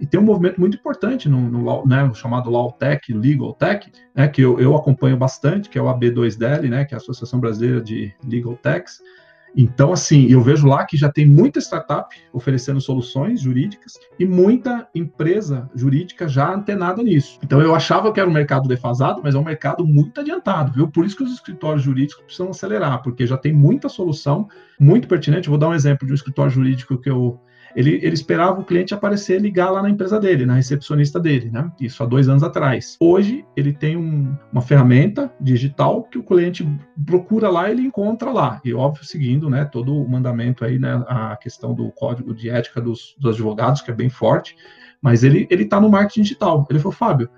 [0.00, 2.72] E tem um movimento muito importante no, no, né, chamado Legal
[3.52, 7.00] Tech, né, que eu, eu acompanho bastante, que é o AB2DL, né, que é a
[7.00, 9.00] Associação Brasileira de Legal Techs.
[9.56, 14.88] Então, assim, eu vejo lá que já tem muita startup oferecendo soluções jurídicas e muita
[14.94, 17.38] empresa jurídica já antenada nisso.
[17.42, 20.88] Então, eu achava que era um mercado defasado, mas é um mercado muito adiantado, viu?
[20.88, 25.48] Por isso que os escritórios jurídicos precisam acelerar, porque já tem muita solução muito pertinente.
[25.48, 27.40] vou dar um exemplo de um escritório jurídico que eu
[27.74, 31.70] ele, ele esperava o cliente aparecer, ligar lá na empresa dele, na recepcionista dele, né?
[31.80, 32.96] Isso há dois anos atrás.
[33.00, 36.66] Hoje, ele tem um, uma ferramenta digital que o cliente
[37.04, 38.60] procura lá, ele encontra lá.
[38.64, 42.80] E óbvio, seguindo, né, todo o mandamento aí, né, a questão do código de ética
[42.80, 44.56] dos, dos advogados, que é bem forte,
[45.02, 46.66] mas ele ele está no marketing digital.
[46.70, 47.28] Ele falou, Fábio,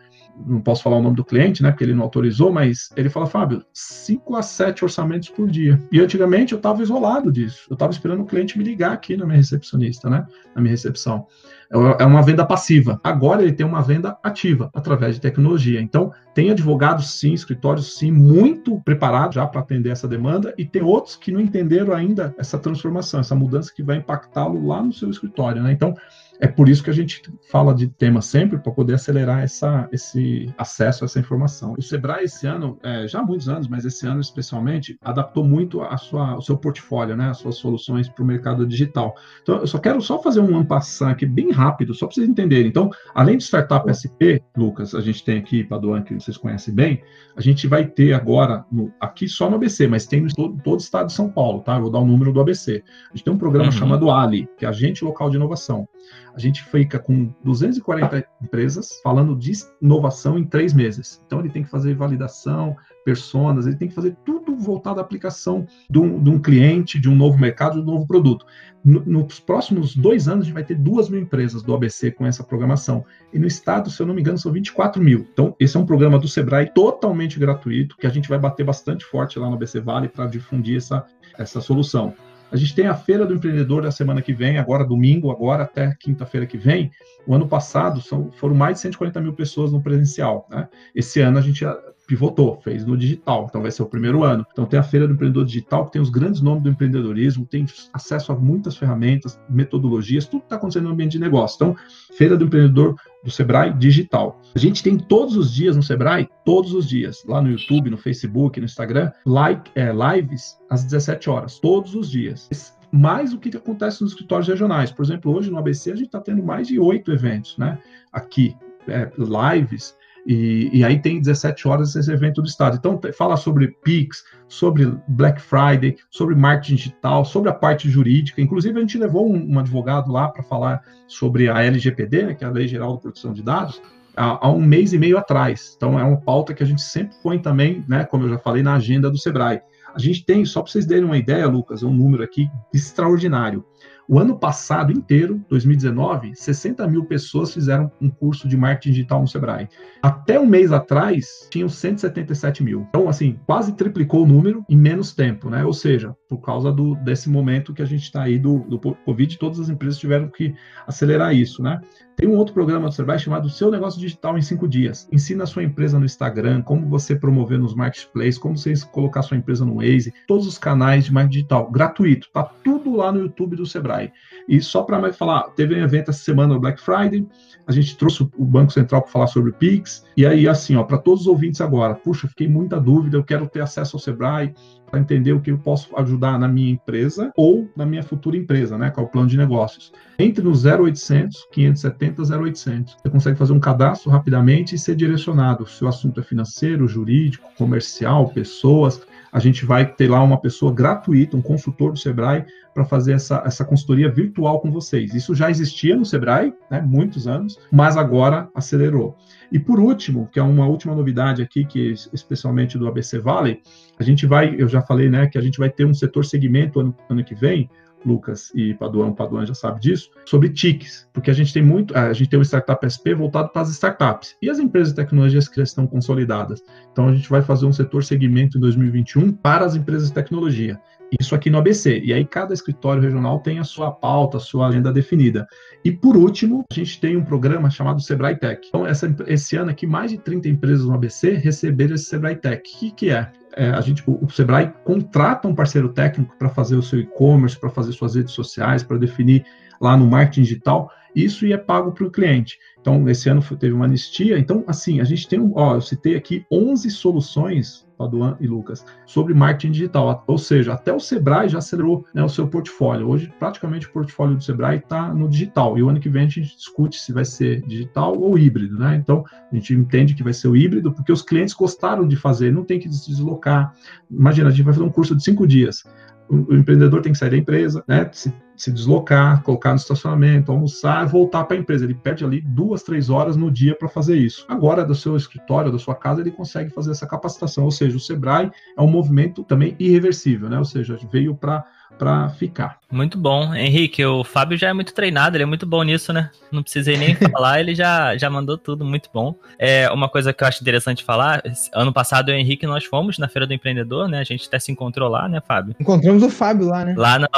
[0.45, 3.27] não posso falar o nome do cliente, né, porque ele não autorizou, mas ele fala,
[3.27, 5.81] Fábio, 5 a 7 orçamentos por dia.
[5.91, 7.67] E antigamente eu estava isolado disso.
[7.71, 11.27] Eu estava esperando o cliente me ligar aqui na minha recepcionista, né, na minha recepção.
[11.71, 13.01] É, é uma venda passiva.
[13.03, 15.81] Agora ele tem uma venda ativa através de tecnologia.
[15.81, 20.83] Então, tem advogados sim, escritórios sim, muito preparados já para atender essa demanda, e tem
[20.83, 25.11] outros que não entenderam ainda essa transformação, essa mudança que vai impactá-lo lá no seu
[25.11, 25.73] escritório, né?
[25.73, 25.95] Então,
[26.39, 30.53] é por isso que a gente fala de tema sempre, para poder acelerar essa, esse
[30.59, 31.75] acesso a essa informação.
[31.79, 35.81] O Sebrae, esse ano, é, já há muitos anos, mas esse ano especialmente, adaptou muito
[35.81, 39.15] a sua, o seu portfólio, né, as suas soluções para o mercado digital.
[39.43, 42.69] Então, eu só quero só fazer um ampassant aqui bem rápido, só para vocês entenderem.
[42.69, 47.03] Então, além de Startup SP, Lucas, a gente tem aqui, Paduan, que vocês conhecem bem,
[47.37, 50.79] a gente vai ter agora, no, aqui só no ABC, mas tem no todo, todo
[50.79, 51.77] o estado de São Paulo, tá?
[51.77, 52.83] Eu vou dar o número do ABC.
[53.11, 53.73] A gente tem um programa uhum.
[53.73, 55.89] chamado Ali, que é Agente Local de Inovação
[56.37, 61.23] a gente fica com 240 empresas falando de inovação em três meses.
[61.25, 62.77] Então ele tem que fazer validação,
[63.07, 67.09] personas, ele tem que fazer tudo voltado à aplicação de um, de um cliente, de
[67.09, 68.45] um novo mercado, de um novo produto.
[68.85, 72.27] No, nos próximos dois anos, a gente vai ter duas mil empresas do ABC com
[72.27, 73.03] essa programação.
[73.33, 75.27] E no estado, se eu não me engano, são 24 mil.
[75.33, 79.07] Então, esse é um programa do Sebrae totalmente gratuito, que a gente vai bater bastante
[79.07, 81.03] forte lá no ABC Vale para difundir essa,
[81.39, 82.13] essa solução.
[82.51, 85.95] A gente tem a Feira do Empreendedor da semana que vem, agora domingo, agora até
[85.99, 86.91] quinta-feira que vem.
[87.27, 90.47] O ano passado são, foram mais de 140 mil pessoas no presencial.
[90.51, 90.69] Né?
[90.95, 91.65] Esse ano a gente
[92.07, 94.47] pivotou, fez no digital, então vai ser o primeiro ano.
[94.53, 97.67] Então tem a Feira do Empreendedor Digital, que tem os grandes nomes do empreendedorismo, tem
[97.93, 101.57] acesso a muitas ferramentas, metodologias, tudo está acontecendo no ambiente de negócio.
[101.57, 101.77] Então,
[102.17, 102.95] Feira do Empreendedor
[103.25, 104.41] do Sebrae Digital.
[104.55, 107.99] A gente tem todos os dias no Sebrae, todos os dias, lá no YouTube, no
[107.99, 112.49] Facebook, no Instagram, like, é, lives às 17 horas, todos os dias
[112.93, 114.91] mais o que acontece nos escritórios regionais.
[114.91, 117.79] Por exemplo, hoje no ABC a gente está tendo mais de oito eventos, né?
[118.13, 118.57] Aqui,
[118.89, 119.95] é, lives,
[120.27, 122.77] e, e, aí tem 17 horas esse evento do Estado.
[122.77, 128.41] Então, fala sobre PIX, sobre Black Friday, sobre marketing digital, sobre a parte jurídica.
[128.41, 132.43] Inclusive, a gente levou um, um advogado lá para falar sobre a LGPD, né, que
[132.43, 133.81] é a Lei Geral de Proteção de Dados,
[134.17, 135.75] há, há, um mês e meio atrás.
[135.77, 138.65] Então, é uma pauta que a gente sempre põe também, né, como eu já falei,
[138.65, 139.61] na agenda do Sebrae.
[139.95, 143.65] A gente tem, só para vocês terem uma ideia, Lucas, um número aqui extraordinário.
[144.09, 149.27] O ano passado inteiro, 2019, 60 mil pessoas fizeram um curso de marketing digital no
[149.27, 149.69] Sebrae.
[150.01, 152.87] Até um mês atrás, tinham 177 mil.
[152.89, 155.65] Então, assim, quase triplicou o número em menos tempo, né?
[155.65, 159.39] Ou seja, por causa do, desse momento que a gente está aí do, do Covid,
[159.39, 160.55] todas as empresas tiveram que
[160.87, 161.81] acelerar isso, né?
[162.17, 165.07] Tem um outro programa do Sebrae chamado Seu Negócio Digital em 5 Dias.
[165.13, 169.37] Ensina a sua empresa no Instagram, como você promover nos marketplaces, como você colocar sua
[169.37, 172.29] empresa no Waze, todos os canais de marketing digital, gratuito.
[172.33, 174.11] Tá tudo lá no YouTube do Sebrae.
[174.49, 177.27] E só para falar, teve um evento essa semana no Black Friday,
[177.67, 180.85] a gente trouxe o Banco Central para falar sobre o Pix, e aí assim, ó,
[180.85, 184.55] para todos os ouvintes agora, puxa, fiquei muita dúvida, eu quero ter acesso ao Sebrae,
[184.91, 188.79] para entender o que eu posso ajudar na minha empresa ou na minha futura empresa,
[188.79, 188.91] né?
[188.91, 189.93] Qual é o plano de negócios.
[190.19, 192.97] Entre no 0800 570 0800.
[193.03, 195.67] Você consegue fazer um cadastro rapidamente e ser direcionado.
[195.67, 199.01] Se o assunto é financeiro, jurídico, comercial, pessoas,
[199.37, 203.43] a gente vai ter lá uma pessoa gratuita, um consultor do Sebrae, para fazer essa,
[203.45, 205.13] essa consultoria virtual com vocês.
[205.13, 209.15] Isso já existia no Sebrae, né, muitos anos, mas agora acelerou.
[209.53, 213.61] E por último, que é uma última novidade aqui, que especialmente do ABC Valley,
[213.99, 216.81] a gente vai, eu já falei, né, que a gente vai ter um setor segmento
[216.81, 217.69] ano, ano que vem,
[218.07, 222.13] Lucas e Paduan, Paduan já sabe disso, sobre TICs, porque a gente tem muito, a
[222.13, 225.57] gente tem um Startup SP voltado para as startups e as empresas de tecnologias que
[225.57, 226.63] já estão consolidadas.
[226.93, 230.81] Então a gente vai fazer um setor segmento em 2021 para as empresas de tecnologia.
[231.21, 232.01] Isso aqui no ABC.
[232.01, 235.47] E aí cada escritório regional tem a sua pauta, a sua agenda definida.
[235.85, 238.61] E por último, a gente tem um programa chamado Sebrae Tech.
[238.69, 242.59] Então, essa, esse ano aqui, mais de 30 empresas no ABC receberam esse Sebrae Tech.
[242.59, 243.31] O que, que é?
[243.57, 247.71] É a gente, o, Sebrae contrata um parceiro técnico para fazer o seu e-commerce, para
[247.71, 249.45] fazer suas redes sociais, para definir
[249.81, 250.91] lá no marketing digital.
[251.15, 252.59] Isso é pago para o cliente.
[252.79, 254.39] Então, esse ano teve uma anistia.
[254.39, 259.35] Então, assim, a gente tem, ó, eu citei aqui 11 soluções Paduan e Lucas, sobre
[259.35, 260.25] marketing digital.
[260.27, 263.09] Ou seja, até o Sebrae já acelerou né, o seu portfólio.
[263.09, 265.79] Hoje, praticamente, o portfólio do Sebrae está no digital.
[265.79, 268.79] E o ano que vem a gente discute se vai ser digital ou híbrido.
[268.79, 268.97] Né?
[268.97, 272.53] Então, a gente entende que vai ser o híbrido, porque os clientes gostaram de fazer,
[272.53, 273.75] não tem que se deslocar.
[274.11, 275.85] Imagina, a gente vai fazer um curso de cinco dias
[276.29, 278.09] o, empreendedor tem que sair da empresa, né?
[278.13, 281.85] Se, se deslocar, colocar no estacionamento, almoçar, voltar para a empresa.
[281.85, 284.45] Ele perde ali duas, três horas no dia para fazer isso.
[284.49, 287.65] Agora, do seu escritório, da sua casa, ele consegue fazer essa capacitação.
[287.65, 290.59] Ou seja, o Sebrae é um movimento também irreversível, né?
[290.59, 291.65] Ou seja, veio para
[291.99, 292.79] para ficar.
[292.91, 293.55] Muito bom.
[293.55, 296.31] Henrique, o Fábio já é muito treinado, ele é muito bom nisso, né?
[296.51, 299.35] Não precisei nem falar, ele já, já mandou tudo, muito bom.
[299.59, 301.43] É uma coisa que eu acho interessante falar,
[301.73, 304.21] ano passado eu e o Henrique nós fomos na Feira do Empreendedor, né?
[304.21, 305.75] A gente até se encontrou lá, né, Fábio?
[305.81, 306.95] Encontramos o Fábio lá, né?
[306.97, 307.29] Lá no,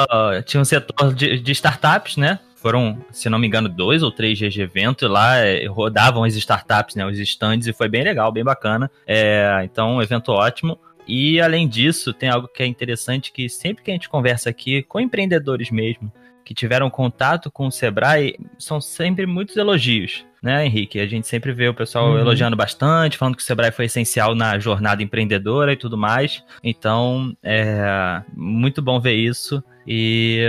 [0.45, 2.39] tinha um setor de, de startups, né?
[2.61, 6.25] foram, se não me engano, dois ou três dias de evento e lá é, rodavam
[6.25, 8.91] as startups, né, os stands e foi bem legal, bem bacana.
[9.07, 10.79] É, então, um evento ótimo.
[11.09, 14.83] E além disso, tem algo que é interessante que sempre que a gente conversa aqui
[14.83, 16.13] com empreendedores mesmo,
[16.45, 21.01] que tiveram contato com o Sebrae, são sempre muitos elogios, né, Henrique?
[21.01, 22.19] A gente sempre vê o pessoal uhum.
[22.19, 26.43] elogiando bastante, falando que o Sebrae foi essencial na jornada empreendedora e tudo mais.
[26.63, 29.63] Então, é muito bom ver isso.
[29.87, 30.45] E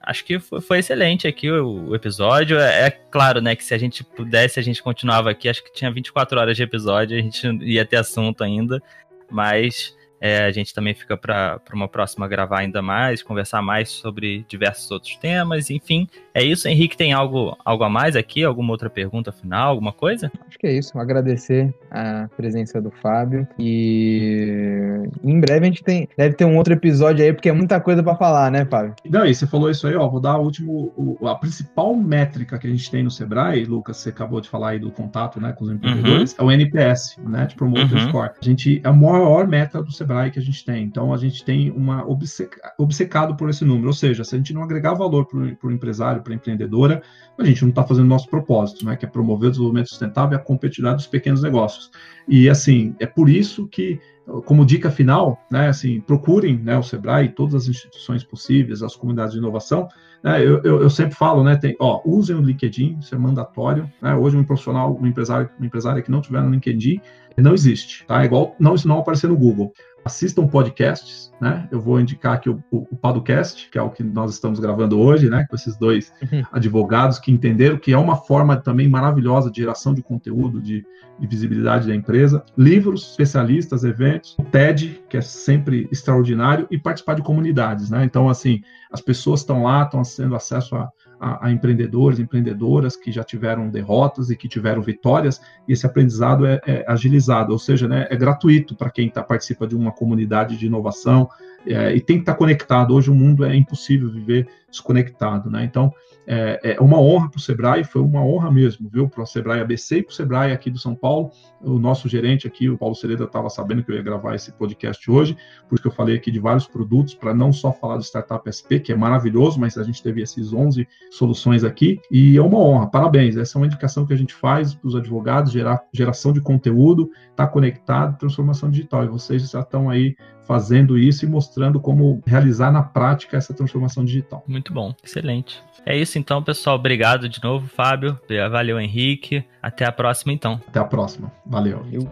[0.00, 2.58] acho que foi, foi excelente aqui o, o episódio.
[2.58, 5.48] É, é, claro, né, que se a gente pudesse, a gente continuava aqui.
[5.48, 8.82] Acho que tinha 24 horas de episódio, a gente ia ter assunto ainda.
[9.30, 14.44] Mas é, a gente também fica para uma próxima gravar ainda mais, conversar mais sobre
[14.48, 16.08] diversos outros temas, enfim.
[16.32, 18.42] É isso, Henrique, tem algo, algo a mais aqui?
[18.42, 20.32] Alguma outra pergunta final, alguma coisa?
[20.48, 26.08] Acho que é isso, agradecer a presença do Fábio e em breve a gente tem,
[26.16, 28.94] deve ter um outro episódio aí, porque é muita coisa para falar, né, Fábio?
[29.08, 32.66] Não, e você falou isso aí, ó, vou dar a último, a principal métrica que
[32.66, 35.64] a gente tem no Sebrae, Lucas, você acabou de falar aí do contato, né, com
[35.64, 36.44] os empreendedores, uhum.
[36.44, 38.08] é o NPS, né, de Promoter uhum.
[38.08, 38.30] Score.
[38.40, 40.84] A gente, é a maior meta do Sebrae Sebrae que a gente tem.
[40.84, 43.88] Então, a gente tem uma obceca, obcecado por esse número.
[43.88, 47.02] Ou seja, se a gente não agregar valor para o empresário, para a empreendedora,
[47.38, 50.40] a gente não está fazendo nosso propósito, né, que é promover o desenvolvimento sustentável e
[50.40, 51.90] a competitividade dos pequenos negócios.
[52.28, 54.00] E, assim, é por isso que
[54.44, 59.32] como dica final, né, assim, procurem né, o Sebrae, todas as instituições possíveis, as comunidades
[59.32, 59.86] de inovação.
[60.22, 63.90] Né, eu, eu, eu, sempre falo, né, tem, ó, usem o LinkedIn, isso é mandatório.
[64.00, 67.00] Né, hoje, um profissional, um empresário, uma empresária que não tiver no LinkedIn,
[67.36, 68.22] não existe, tá?
[68.22, 69.72] É igual não, isso não aparecer no Google
[70.04, 71.66] assistam podcasts, né?
[71.70, 73.32] Eu vou indicar aqui o, o, o que
[73.78, 75.46] é o que nós estamos gravando hoje, né?
[75.48, 76.42] Com esses dois uhum.
[76.52, 80.84] advogados que entenderam que é uma forma também maravilhosa de geração de conteúdo, de,
[81.18, 82.44] de, visibilidade da empresa.
[82.56, 88.04] Livros, especialistas, eventos, o TED, que é sempre extraordinário, e participar de comunidades, né?
[88.04, 88.60] Então, assim,
[88.90, 93.68] as pessoas estão lá, estão tendo acesso a a, a, empreendedores, empreendedoras que já tiveram
[93.68, 98.16] derrotas e que tiveram vitórias, e esse aprendizado é, é agilizado, ou seja, né, é
[98.16, 101.28] gratuito para quem tá, participa de uma comunidade de inovação
[101.66, 102.94] é, e tem que estar tá conectado.
[102.94, 105.64] Hoje o mundo é impossível viver desconectado, né?
[105.64, 105.92] Então,
[106.26, 109.60] é, é uma honra para o Sebrae, foi uma honra mesmo, viu, para o Sebrae
[109.60, 111.30] ABC e para o Sebrae aqui do São Paulo.
[111.60, 115.10] O nosso gerente aqui, o Paulo Cereda, estava sabendo que eu ia gravar esse podcast
[115.10, 115.36] hoje,
[115.68, 118.92] porque eu falei aqui de vários produtos, para não só falar do Startup SP, que
[118.92, 120.86] é maravilhoso, mas a gente teve esses 11
[121.16, 123.36] soluções aqui, e é uma honra, parabéns.
[123.36, 127.10] Essa é uma indicação que a gente faz para os advogados, gerar, geração de conteúdo,
[127.30, 132.20] estar tá conectado, transformação digital, e vocês já estão aí fazendo isso e mostrando como
[132.26, 134.44] realizar na prática essa transformação digital.
[134.46, 135.62] Muito bom, excelente.
[135.86, 136.76] É isso então, pessoal.
[136.76, 138.18] Obrigado de novo, Fábio.
[138.50, 139.44] Valeu, Henrique.
[139.62, 140.60] Até a próxima, então.
[140.66, 141.32] Até a próxima.
[141.46, 141.78] Valeu.
[141.78, 142.08] Valeu.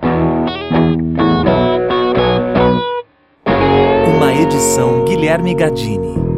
[4.17, 6.32] Uma edição Guilherme Gadini.